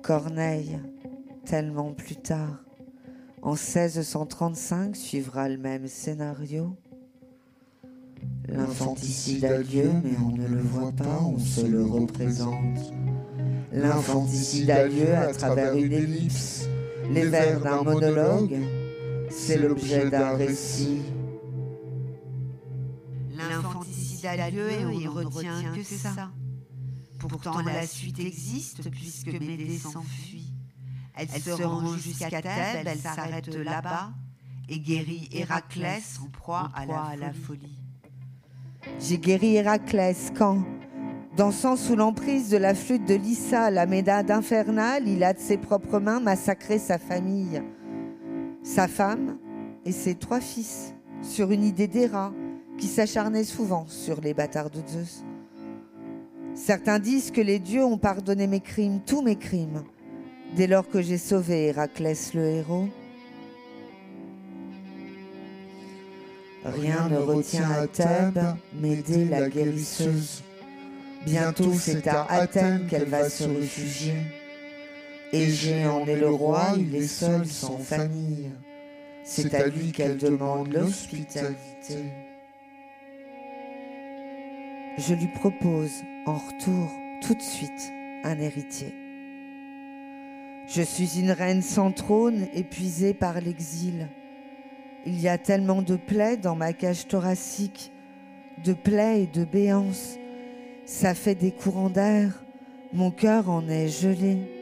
Corneille, 0.03 0.79
tellement 1.45 1.93
plus 1.93 2.15
tard. 2.15 2.63
En 3.41 3.53
1635 3.53 4.95
suivra 4.95 5.49
le 5.49 5.57
même 5.57 5.87
scénario. 5.87 6.75
L'infanticide 8.47 9.45
a 9.45 9.57
lieu, 9.57 9.89
mais 10.03 10.15
on 10.23 10.29
ne 10.29 10.47
le 10.47 10.61
voit 10.61 10.91
pas, 10.91 11.21
on 11.23 11.39
se 11.39 11.65
le 11.65 11.83
représente. 11.83 12.93
L'infanticide 13.71 14.69
a 14.69 14.87
lieu 14.87 15.15
à 15.15 15.33
travers 15.33 15.73
une 15.73 15.91
ellipse, 15.91 16.69
les 17.09 17.25
vers 17.25 17.61
d'un 17.61 17.81
monologue, 17.81 18.59
c'est 19.35 19.57
l'objet 19.57 20.09
d'un 20.09 20.35
récit. 20.35 21.01
L'infanticide 23.35 24.25
a 24.25 24.49
lieu 24.49 24.71
et 24.71 24.85
on 24.85 24.99
ne 24.99 25.07
retient 25.09 25.73
que 25.75 25.83
ça. 25.83 26.31
Pourtant 27.19 27.61
la 27.61 27.85
suite 27.85 28.19
existe 28.19 28.89
puisque 28.89 29.27
Médée 29.27 29.77
s'enfuit. 29.77 30.53
Elle, 31.17 31.29
se 31.29 31.51
rend 31.51 31.95
jusqu'à 31.97 32.29
Thèbes, 32.41 32.85
elle 32.85 32.99
s'arrête 32.99 33.53
là-bas 33.55 34.11
et 34.67 34.79
guérit 34.79 35.29
Héraclès 35.31 36.19
en 36.21 36.29
proie 36.29 36.71
à 36.73 36.85
la, 36.85 37.31
folie. 37.33 37.79
J'ai 38.99 39.17
guéri 39.17 39.55
Héraclès 39.55 40.31
quand, 40.35 40.63
dansant 41.37 41.75
sous 41.75 41.95
l'emprise 41.95 42.49
de 42.49 42.57
la 42.57 42.73
flûte 42.73 43.05
de 43.05 43.15
Lyssa, 43.15 43.71
la 43.71 43.85
médade 43.85 44.29
infernale, 44.29 45.07
il 45.07 45.23
a 45.23 45.33
de 45.33 45.39
ses 45.39 45.57
propres 45.57 45.99
mains 45.99 46.19
massacré 46.19 46.79
sa 46.79 46.97
famille, 46.97 47.61
sa 48.65 48.87
femme 48.87 49.37
et 49.85 49.91
ses 49.91 50.15
trois 50.15 50.41
fils, 50.41 50.93
sur 51.21 51.51
une 51.51 51.63
idée 51.63 51.87
d'Héra 51.87 52.33
qui 52.77 52.87
s'acharnait 52.87 53.43
souvent 53.43 53.85
sur 53.87 54.19
les 54.19 54.33
bâtards 54.33 54.71
de 54.71 54.81
Zeus. 54.85 55.23
Certains 56.55 56.99
disent 56.99 57.31
que 57.31 57.41
les 57.41 57.59
dieux 57.59 57.85
ont 57.85 57.97
pardonné 57.97 58.47
mes 58.47 58.59
crimes, 58.59 59.01
tous 59.05 59.21
mes 59.21 59.35
crimes, 59.35 59.83
dès 60.55 60.67
lors 60.67 60.89
que 60.89 61.01
j'ai 61.01 61.19
sauvé 61.19 61.67
Héraclès 61.67 62.33
le 62.33 62.45
héros. 62.45 62.87
Rien 66.65 67.07
ne 67.09 67.17
retient 67.17 67.69
à 67.69 67.85
Thèbes 67.85 68.55
Médée 68.81 69.25
la 69.25 69.47
guérisseuse. 69.47 70.43
Bientôt 71.23 71.73
c'est 71.73 72.07
à 72.07 72.23
Athènes 72.23 72.87
qu'elle 72.87 73.05
va 73.05 73.29
se 73.29 73.43
réfugier. 73.43 74.15
Égée 75.35 75.85
en 75.85 76.05
est 76.07 76.15
le 76.15 76.29
roi, 76.29 76.75
il 76.77 76.95
est 76.95 77.07
seul 77.07 77.45
sans 77.45 77.77
famille. 77.77 78.51
C'est 79.25 79.53
à 79.53 79.67
lui 79.67 79.91
qu'elle 79.91 80.17
demande 80.17 80.71
l'hospitalité. 80.71 82.05
Je 84.97 85.13
lui 85.13 85.27
propose 85.27 85.91
en 86.25 86.35
retour 86.35 86.89
tout 87.21 87.33
de 87.33 87.41
suite 87.41 87.91
un 88.23 88.39
héritier. 88.39 88.93
Je 90.67 90.81
suis 90.81 91.19
une 91.19 91.31
reine 91.31 91.61
sans 91.61 91.91
trône, 91.91 92.47
épuisée 92.53 93.13
par 93.13 93.41
l'exil. 93.41 94.07
Il 95.05 95.19
y 95.19 95.27
a 95.27 95.37
tellement 95.37 95.81
de 95.81 95.97
plaies 95.97 96.37
dans 96.37 96.55
ma 96.55 96.71
cage 96.71 97.07
thoracique, 97.07 97.91
de 98.63 98.71
plaies 98.71 99.23
et 99.23 99.27
de 99.27 99.43
béances. 99.43 100.15
Ça 100.85 101.13
fait 101.13 101.35
des 101.35 101.51
courants 101.51 101.89
d'air, 101.89 102.45
mon 102.93 103.11
cœur 103.11 103.49
en 103.49 103.67
est 103.67 103.89
gelé. 103.89 104.54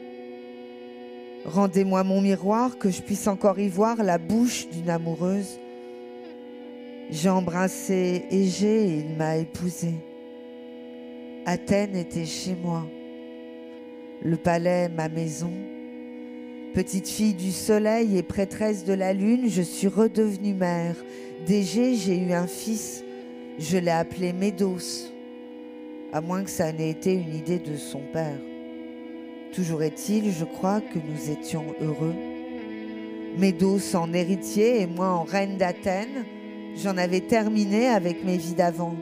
Rendez-moi 1.44 2.04
mon 2.04 2.22
miroir, 2.22 2.78
que 2.78 2.90
je 2.90 3.02
puisse 3.02 3.26
encore 3.26 3.58
y 3.58 3.68
voir 3.68 4.02
la 4.02 4.16
bouche 4.16 4.66
d'une 4.70 4.88
amoureuse. 4.88 5.58
J'ai 7.10 7.28
embrassé 7.28 8.24
Égée 8.30 8.84
et 8.84 8.98
il 9.00 9.16
m'a 9.16 9.36
épousée. 9.36 9.94
Athènes 11.44 11.96
était 11.96 12.24
chez 12.24 12.54
moi, 12.54 12.86
le 14.22 14.38
palais 14.38 14.88
ma 14.88 15.10
maison. 15.10 15.52
Petite 16.72 17.06
fille 17.06 17.34
du 17.34 17.52
soleil 17.52 18.16
et 18.16 18.22
prêtresse 18.22 18.84
de 18.84 18.94
la 18.94 19.12
lune, 19.12 19.50
je 19.50 19.60
suis 19.60 19.88
redevenue 19.88 20.54
mère. 20.54 20.96
D'Égée, 21.46 21.94
j'ai 21.94 22.16
eu 22.16 22.32
un 22.32 22.46
fils, 22.46 23.04
je 23.58 23.76
l'ai 23.76 23.90
appelé 23.90 24.32
Médos, 24.32 25.12
à 26.14 26.22
moins 26.22 26.42
que 26.42 26.50
ça 26.50 26.72
n'ait 26.72 26.88
été 26.88 27.12
une 27.12 27.34
idée 27.34 27.58
de 27.58 27.76
son 27.76 28.00
père. 28.12 28.40
Toujours 29.54 29.84
est-il, 29.84 30.32
je 30.32 30.44
crois 30.44 30.80
que 30.80 30.98
nous 30.98 31.30
étions 31.30 31.64
heureux. 31.80 32.14
Médos 33.38 33.94
en 33.94 34.12
héritier 34.12 34.80
et 34.80 34.86
moi 34.86 35.08
en 35.08 35.22
reine 35.22 35.58
d'Athènes, 35.58 36.24
j'en 36.76 36.96
avais 36.96 37.20
terminé 37.20 37.86
avec 37.86 38.24
mes 38.24 38.36
vies 38.36 38.54
d'avant. 38.54 38.96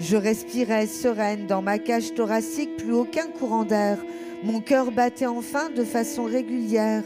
Je 0.00 0.16
respirais 0.16 0.86
sereine 0.88 1.46
dans 1.46 1.62
ma 1.62 1.78
cage 1.78 2.14
thoracique, 2.14 2.76
plus 2.78 2.92
aucun 2.92 3.28
courant 3.28 3.64
d'air. 3.64 3.98
Mon 4.42 4.60
cœur 4.60 4.90
battait 4.90 5.26
enfin 5.26 5.70
de 5.70 5.84
façon 5.84 6.24
régulière. 6.24 7.04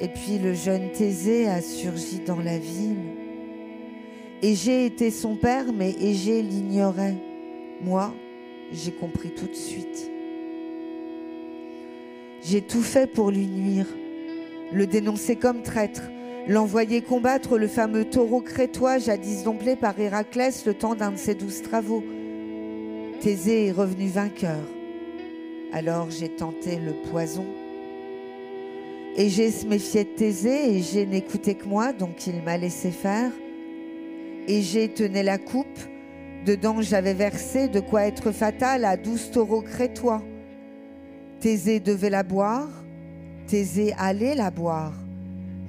Et 0.00 0.08
puis 0.08 0.38
le 0.38 0.54
jeune 0.54 0.90
Thésée 0.92 1.46
a 1.46 1.60
surgi 1.60 2.20
dans 2.20 2.40
la 2.40 2.58
ville. 2.58 2.96
Égée 4.40 4.86
était 4.86 5.10
son 5.10 5.36
père, 5.36 5.74
mais 5.74 5.90
Égée 6.00 6.40
l'ignorait. 6.40 7.16
Moi, 7.82 8.14
j'ai 8.72 8.92
compris 8.92 9.34
tout 9.34 9.46
de 9.46 9.54
suite. 9.54 10.09
J'ai 12.42 12.62
tout 12.62 12.82
fait 12.82 13.06
pour 13.06 13.30
lui 13.30 13.46
nuire, 13.46 13.86
le 14.72 14.86
dénoncer 14.86 15.36
comme 15.36 15.62
traître, 15.62 16.02
l'envoyer 16.48 17.02
combattre 17.02 17.58
le 17.58 17.66
fameux 17.66 18.06
taureau 18.06 18.40
crétois 18.40 18.98
jadis 18.98 19.44
dompté 19.44 19.76
par 19.76 19.98
Héraclès 19.98 20.64
le 20.64 20.72
temps 20.72 20.94
d'un 20.94 21.12
de 21.12 21.18
ses 21.18 21.34
douze 21.34 21.60
travaux. 21.60 22.02
Thésée 23.20 23.66
est 23.66 23.72
revenu 23.72 24.08
vainqueur. 24.08 24.62
Alors 25.72 26.10
j'ai 26.10 26.30
tenté 26.30 26.76
le 26.76 26.92
poison. 27.10 27.44
Et 29.16 29.28
j'ai 29.28 29.50
se 29.50 29.66
méfié 29.66 30.04
de 30.04 30.10
Thésée, 30.10 30.76
et 30.76 30.82
j'ai 30.82 31.04
n'écouté 31.04 31.54
que 31.54 31.66
moi, 31.66 31.92
donc 31.92 32.26
il 32.26 32.42
m'a 32.42 32.56
laissé 32.56 32.90
faire. 32.90 33.32
Et 34.48 34.62
j'ai 34.62 34.88
tenu 34.88 35.22
la 35.22 35.36
coupe, 35.36 35.78
dedans 36.46 36.80
j'avais 36.80 37.12
versé 37.12 37.68
de 37.68 37.80
quoi 37.80 38.06
être 38.06 38.30
fatal 38.30 38.86
à 38.86 38.96
douze 38.96 39.30
taureaux 39.30 39.62
crétois. 39.62 40.22
Thésée 41.40 41.80
devait 41.80 42.10
la 42.10 42.22
boire, 42.22 42.68
Thésée 43.46 43.94
allait 43.96 44.34
la 44.34 44.50
boire. 44.50 44.92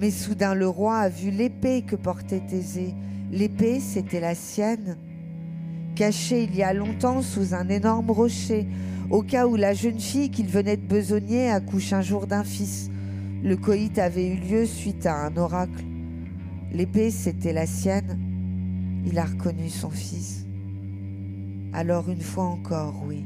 Mais 0.02 0.12
soudain 0.12 0.54
le 0.54 0.68
roi 0.68 0.98
a 0.98 1.10
vu 1.10 1.32
l'épée 1.32 1.84
que 1.84 1.96
portait 1.96 2.42
Thésée. 2.42 2.94
L'épée, 3.32 3.80
c'était 3.80 4.20
la 4.20 4.36
sienne, 4.36 4.98
cachée 5.96 6.44
il 6.44 6.54
y 6.56 6.64
a 6.64 6.74
longtemps 6.74 7.22
sous 7.22 7.54
un 7.54 7.70
énorme 7.70 8.12
rocher, 8.12 8.68
au 9.10 9.22
cas 9.22 9.48
où 9.48 9.56
la 9.56 9.74
jeune 9.74 10.00
fille 10.00 10.30
qu'il 10.30 10.48
venait 10.48 10.76
de 10.76 10.86
besogner 10.86 11.50
accouche 11.50 11.94
un 11.94 12.02
jour 12.02 12.28
d'un 12.28 12.44
fils. 12.44 12.90
Le 13.42 13.56
coït 13.56 13.98
avait 13.98 14.28
eu 14.28 14.36
lieu 14.36 14.66
suite 14.66 15.06
à 15.06 15.26
un 15.26 15.38
oracle. 15.38 15.86
L'épée, 16.74 17.12
c'était 17.12 17.54
la 17.54 17.66
sienne. 17.66 18.20
Il 19.06 19.18
a 19.18 19.24
reconnu 19.24 19.70
son 19.70 19.90
fils. 19.90 20.46
Alors 21.72 22.10
une 22.10 22.22
fois 22.22 22.44
encore, 22.44 23.02
oui, 23.08 23.24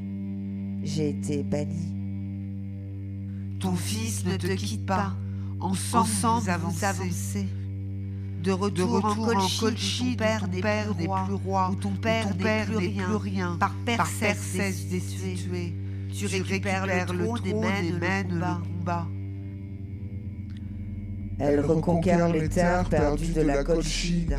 j'ai 0.83 1.09
été 1.09 1.41
banni. 1.41 1.94
Ton 3.59 3.75
fils 3.75 4.25
ne 4.25 4.35
te 4.37 4.47
quitte 4.47 4.85
pas. 4.85 5.13
Ensemble, 5.59 6.07
Ensemble 6.09 6.41
vous 6.41 6.83
avancez. 6.83 7.47
De 8.43 8.51
retour, 8.51 9.01
de 9.01 9.07
retour 9.07 9.35
en 9.35 10.15
père 10.15 10.47
n'est 10.47 10.61
plus 10.61 11.33
roi, 11.33 11.69
ou 11.71 11.75
ton 11.75 11.91
père 11.91 12.27
n'est 12.35 12.65
plus, 12.65 12.75
plus, 12.75 13.15
rien. 13.15 13.57
Par 13.59 13.73
Persès 13.85 14.35
détué, 14.87 15.73
tu 16.13 16.27
récupères 16.27 16.85
le 16.85 17.05
trône 17.05 17.39
et 17.45 17.91
mènes 17.91 18.39
le 18.39 18.63
combat. 18.63 19.07
Elle 21.39 21.59
reconquiert 21.59 22.29
les 22.29 22.47
terres 22.47 22.87
perdues 22.87 23.33
de 23.33 23.41
la 23.41 23.63
Colchide. 23.63 24.37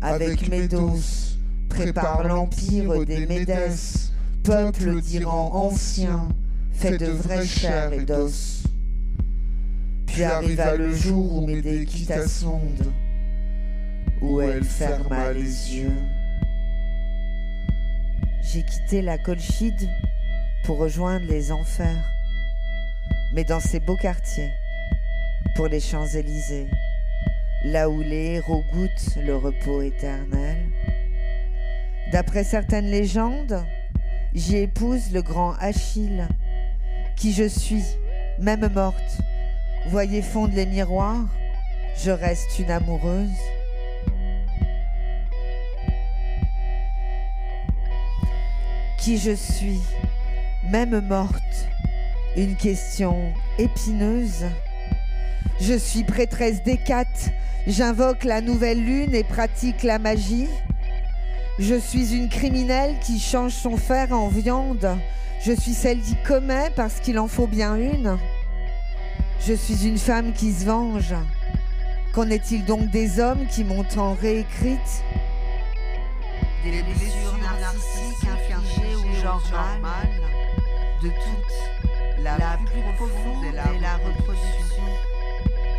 Avec 0.00 0.48
Médos, 0.48 1.36
prépare 1.68 2.26
l'empire 2.26 3.04
des 3.04 3.26
Médès, 3.26 4.12
peuple 4.44 5.00
d'Iran 5.00 5.50
ancien, 5.52 6.28
fait 6.80 6.96
de 6.96 7.06
vraie 7.06 7.46
chair 7.46 7.92
et 7.92 8.04
d'os. 8.06 8.62
Puis 10.06 10.24
arriva 10.24 10.76
le 10.76 10.94
jour 10.94 11.34
où 11.34 11.46
Médée 11.46 11.84
quitta 11.84 12.26
sonde, 12.26 12.90
où 14.22 14.40
elle 14.40 14.64
ferma 14.64 15.30
les 15.34 15.76
yeux. 15.76 15.92
J'ai 18.42 18.62
quitté 18.62 19.02
la 19.02 19.18
Colchide 19.18 19.90
pour 20.64 20.78
rejoindre 20.78 21.26
les 21.26 21.52
enfers, 21.52 22.02
mais 23.34 23.44
dans 23.44 23.60
ces 23.60 23.80
beaux 23.80 23.98
quartiers, 23.98 24.50
pour 25.56 25.68
les 25.68 25.80
Champs-Élysées, 25.80 26.68
là 27.66 27.90
où 27.90 28.00
les 28.00 28.36
héros 28.36 28.64
goûtent 28.72 29.16
le 29.22 29.36
repos 29.36 29.82
éternel. 29.82 30.56
D'après 32.10 32.42
certaines 32.42 32.90
légendes, 32.90 33.62
j'y 34.34 34.56
épouse 34.56 35.12
le 35.12 35.20
grand 35.20 35.52
Achille, 35.60 36.26
qui 37.20 37.34
je 37.34 37.46
suis, 37.46 37.84
même 38.38 38.66
morte. 38.72 39.18
Voyez 39.90 40.22
fondre 40.22 40.54
les 40.54 40.64
miroirs, 40.64 41.26
je 42.02 42.10
reste 42.10 42.58
une 42.58 42.70
amoureuse. 42.70 43.28
Qui 48.98 49.18
je 49.18 49.32
suis, 49.32 49.80
même 50.70 50.98
morte, 51.06 51.68
une 52.38 52.56
question 52.56 53.34
épineuse. 53.58 54.46
Je 55.60 55.74
suis 55.74 56.04
prêtresse 56.04 56.62
d'Hécate, 56.62 57.32
j'invoque 57.66 58.24
la 58.24 58.40
nouvelle 58.40 58.82
lune 58.82 59.14
et 59.14 59.24
pratique 59.24 59.82
la 59.82 59.98
magie. 59.98 60.48
Je 61.58 61.74
suis 61.74 62.14
une 62.14 62.30
criminelle 62.30 62.94
qui 63.04 63.20
change 63.20 63.52
son 63.52 63.76
fer 63.76 64.10
en 64.12 64.28
viande. 64.28 64.96
Je 65.42 65.52
suis 65.52 65.72
celle 65.72 66.00
qui 66.02 66.16
commet 66.16 66.70
parce 66.76 67.00
qu'il 67.00 67.18
en 67.18 67.26
faut 67.26 67.46
bien 67.46 67.76
une. 67.76 68.18
Je 69.40 69.54
suis 69.54 69.86
une 69.86 69.96
femme 69.96 70.34
qui 70.34 70.52
se 70.52 70.66
venge. 70.66 71.14
Qu'en 72.12 72.28
est-il 72.28 72.66
donc 72.66 72.90
des 72.90 73.20
hommes 73.20 73.46
qui 73.46 73.64
m'ont 73.64 73.84
tant 73.84 74.12
réécrite? 74.12 75.02
Des 76.62 76.82
blessures 76.82 77.38
narcissiques 77.58 78.28
infligées 78.30 78.96
au 78.96 79.22
genre 79.22 79.42
mal, 79.80 80.08
de 81.02 81.08
toutes, 81.08 82.22
la, 82.22 82.58
plus 82.66 82.82
profonde 82.96 83.44
est 83.46 83.80
la 83.80 83.96
reproduction. 83.96 84.84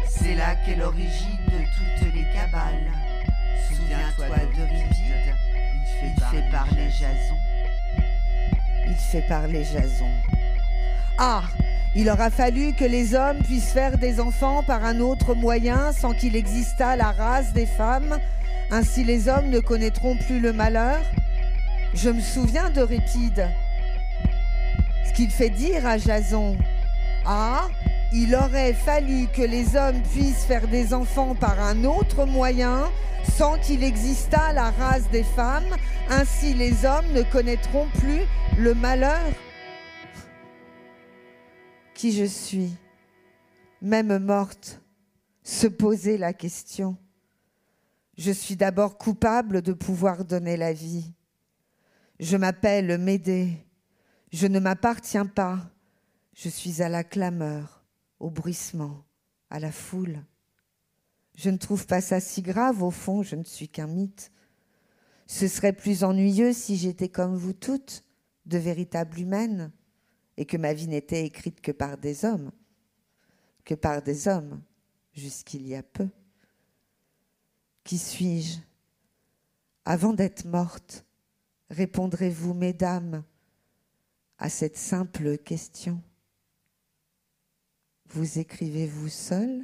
C'est 0.10 0.34
là 0.34 0.56
qu'est 0.56 0.76
l'origine 0.76 1.38
de 1.46 1.60
toutes 1.60 2.14
les 2.16 2.26
cabales. 2.34 2.92
Souviens-toi 3.70 4.38
d'Euripide, 4.56 5.36
il 6.02 6.24
fait 6.32 6.52
parler 6.52 6.90
Jason. 6.90 7.51
Il 8.88 8.96
fait 8.96 9.28
parler 9.28 9.64
Jason. 9.64 10.10
Ah 11.18 11.44
il 11.94 12.10
aura 12.10 12.30
fallu 12.30 12.72
que 12.72 12.86
les 12.86 13.16
hommes 13.16 13.40
puissent 13.44 13.74
faire 13.74 13.98
des 13.98 14.22
enfants 14.22 14.64
par 14.64 14.86
un 14.86 15.02
autre 15.02 15.34
moyen 15.34 15.92
sans 15.92 16.14
qu'il 16.14 16.38
existât 16.38 16.96
la 16.96 17.12
race 17.12 17.52
des 17.52 17.66
femmes. 17.66 18.18
Ainsi 18.70 19.04
les 19.04 19.28
hommes 19.28 19.50
ne 19.50 19.60
connaîtront 19.60 20.16
plus 20.16 20.40
le 20.40 20.54
malheur. 20.54 21.02
Je 21.94 22.10
me 22.10 22.22
souviens 22.22 22.70
d'Euripide. 22.70 23.50
Ce 25.06 25.12
qu'il 25.12 25.30
fait 25.30 25.50
dire 25.50 25.86
à 25.86 25.98
Jason. 25.98 26.58
Ah, 27.26 27.68
il 28.14 28.36
aurait 28.36 28.74
fallu 28.74 29.28
que 29.28 29.42
les 29.42 29.76
hommes 29.76 30.02
puissent 30.14 30.46
faire 30.46 30.68
des 30.68 30.94
enfants 30.94 31.36
par 31.36 31.60
un 31.60 31.84
autre 31.86 32.26
moyen 32.26 32.92
sans 33.38 33.58
qu'il 33.60 33.84
existât 33.84 34.54
la 34.54 34.72
race 34.72 35.10
des 35.12 35.24
femmes. 35.24 35.76
Ainsi 36.10 36.54
les 36.54 36.86
hommes 36.86 37.12
ne 37.14 37.24
connaîtront 37.24 37.88
plus 38.00 38.22
le 38.58 38.74
malheur 38.74 39.32
qui 42.02 42.12
je 42.14 42.26
suis, 42.26 42.76
même 43.80 44.18
morte, 44.18 44.82
se 45.44 45.68
poser 45.68 46.18
la 46.18 46.34
question. 46.34 46.98
Je 48.18 48.32
suis 48.32 48.56
d'abord 48.56 48.98
coupable 48.98 49.62
de 49.62 49.72
pouvoir 49.72 50.26
donner 50.26 50.58
la 50.58 50.74
vie. 50.74 51.14
Je 52.20 52.38
m'appelle 52.38 52.98
Médée. 52.98 53.52
Je 54.32 54.48
ne 54.48 54.60
m'appartiens 54.60 55.28
pas. 55.28 55.60
Je 56.34 56.50
suis 56.50 56.82
à 56.82 56.90
la 56.90 57.04
clameur, 57.04 57.81
au 58.22 58.30
bruissement, 58.30 59.04
à 59.50 59.60
la 59.60 59.72
foule. 59.72 60.24
Je 61.36 61.50
ne 61.50 61.58
trouve 61.58 61.88
pas 61.88 62.02
ça 62.02 62.20
si 62.20 62.44
grave, 62.44 62.84
au 62.84 62.92
fond, 62.92 63.24
je 63.24 63.36
ne 63.36 63.44
suis 63.44 63.68
qu'un 63.68 63.88
mythe. 63.88 64.32
Ce 65.26 65.48
serait 65.48 65.74
plus 65.74 66.04
ennuyeux 66.04 66.54
si 66.54 66.78
j'étais 66.78 67.10
comme 67.10 67.36
vous 67.36 67.54
toutes, 67.54 68.04
de 68.46 68.58
véritables 68.58 69.20
humaines 69.20 69.72
et 70.38 70.46
que 70.46 70.58
ma 70.58 70.74
vie 70.74 70.88
n'était 70.88 71.26
écrite 71.26 71.62
que 71.62 71.72
par 71.72 71.98
des 71.98 72.24
hommes, 72.24 72.52
que 73.66 73.74
par 73.74 74.04
des 74.04 74.28
hommes, 74.28 74.62
jusqu'il 75.14 75.68
y 75.68 75.76
a 75.76 75.84
peu. 75.84 76.08
Qui 77.84 77.98
suis-je? 77.98 78.60
Avant 79.84 80.14
d'être 80.14 80.46
morte, 80.46 81.06
répondrez-vous, 81.72 82.54
mesdames, 82.54 83.24
à 84.38 84.50
cette 84.50 84.78
simple 84.78 85.40
question 85.40 86.02
Vous 88.14 88.40
écrivez-vous 88.40 89.08
seule 89.08 89.64